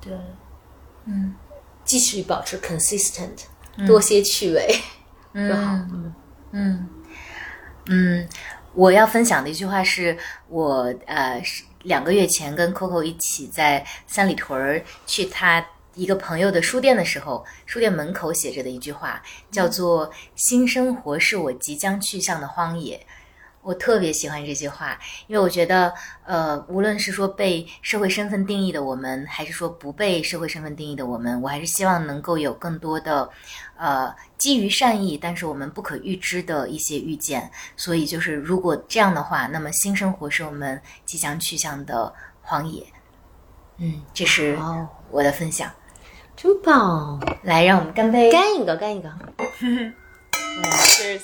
[0.01, 0.13] 对，
[1.05, 1.33] 嗯
[1.85, 3.45] 继续保持 consistent，、
[3.87, 4.67] 多些趣味
[5.33, 5.71] 就好。
[5.71, 6.13] 嗯
[6.51, 6.89] 嗯
[7.85, 8.27] 嗯，
[8.73, 10.17] 我要分享的一句话是
[10.47, 11.41] 我呃
[11.83, 19.21] 两个月前跟 Coco 一起在三里屯去他一个朋友的书店的时候，书店门口写着的一句话，
[19.51, 23.05] 叫做“新生活是我即将去向的荒野”。
[23.63, 24.97] 我特别喜欢这句话，
[25.27, 25.93] 因为我觉得，
[26.25, 33.29] 呃，无论是说被社会身份定义的我们，还是说不被社会身份定义的我们，我还是希望能够有更多的，
[33.77, 37.51] 呃，基于善意，但是我们不可预知的一些遇见。
[37.77, 42.11] 所以，就是如果这样的话，那么新生活是我们即将去向的
[42.41, 42.83] 荒野。
[43.77, 45.71] 嗯，这是哦，我的分享。
[46.35, 47.21] 真棒！
[47.43, 48.31] 来，让我们干杯！
[48.31, 49.11] 干一个，干一个。
[50.63, 51.21] Cheers。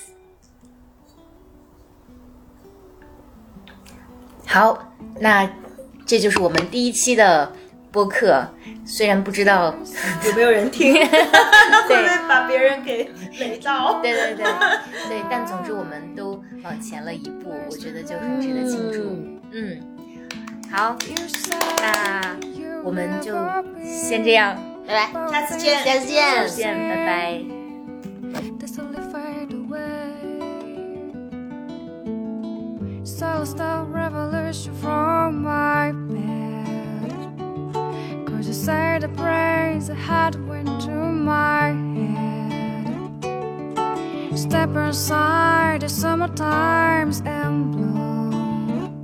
[4.48, 5.48] 好，那
[6.06, 7.52] 这就是我们第一期的
[7.92, 8.48] 播客。
[8.84, 9.74] 虽然不知道，
[10.24, 10.94] 有没有人听？
[11.04, 14.00] 会不会把别人给雷到？
[14.00, 14.44] 对对对
[15.08, 19.00] 对，但总之我们都往前了一步，我觉得就很值得庆祝。
[19.52, 19.78] 嗯，
[20.72, 20.96] 好，
[21.82, 22.36] 那
[22.82, 23.34] 我们就
[23.84, 24.56] 先这样，
[24.86, 25.84] 拜拜，下次见。
[25.84, 26.48] 下次见。
[26.48, 27.42] 见，拜拜。
[33.18, 37.10] style, style, revolution from my bed.
[38.24, 42.86] Could you say the praise I had went to my head?
[44.38, 49.00] Step inside, the summertime's in bloom.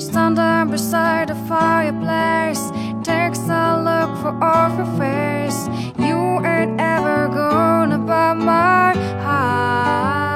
[0.00, 2.72] Standing beside the fireplace,
[3.04, 5.68] takes a look for off your face.
[6.00, 8.92] You ain't ever gonna buy my
[9.22, 10.27] heart.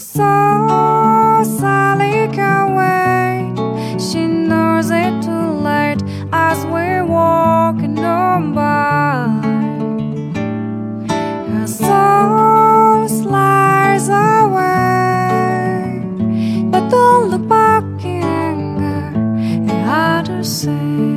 [0.00, 3.52] saw Sally away.
[3.98, 6.02] She knows it too late
[6.32, 9.28] as we're walking on by.
[11.52, 16.02] Her soul slides away,
[16.70, 21.09] but don't look back in anger It hard to say.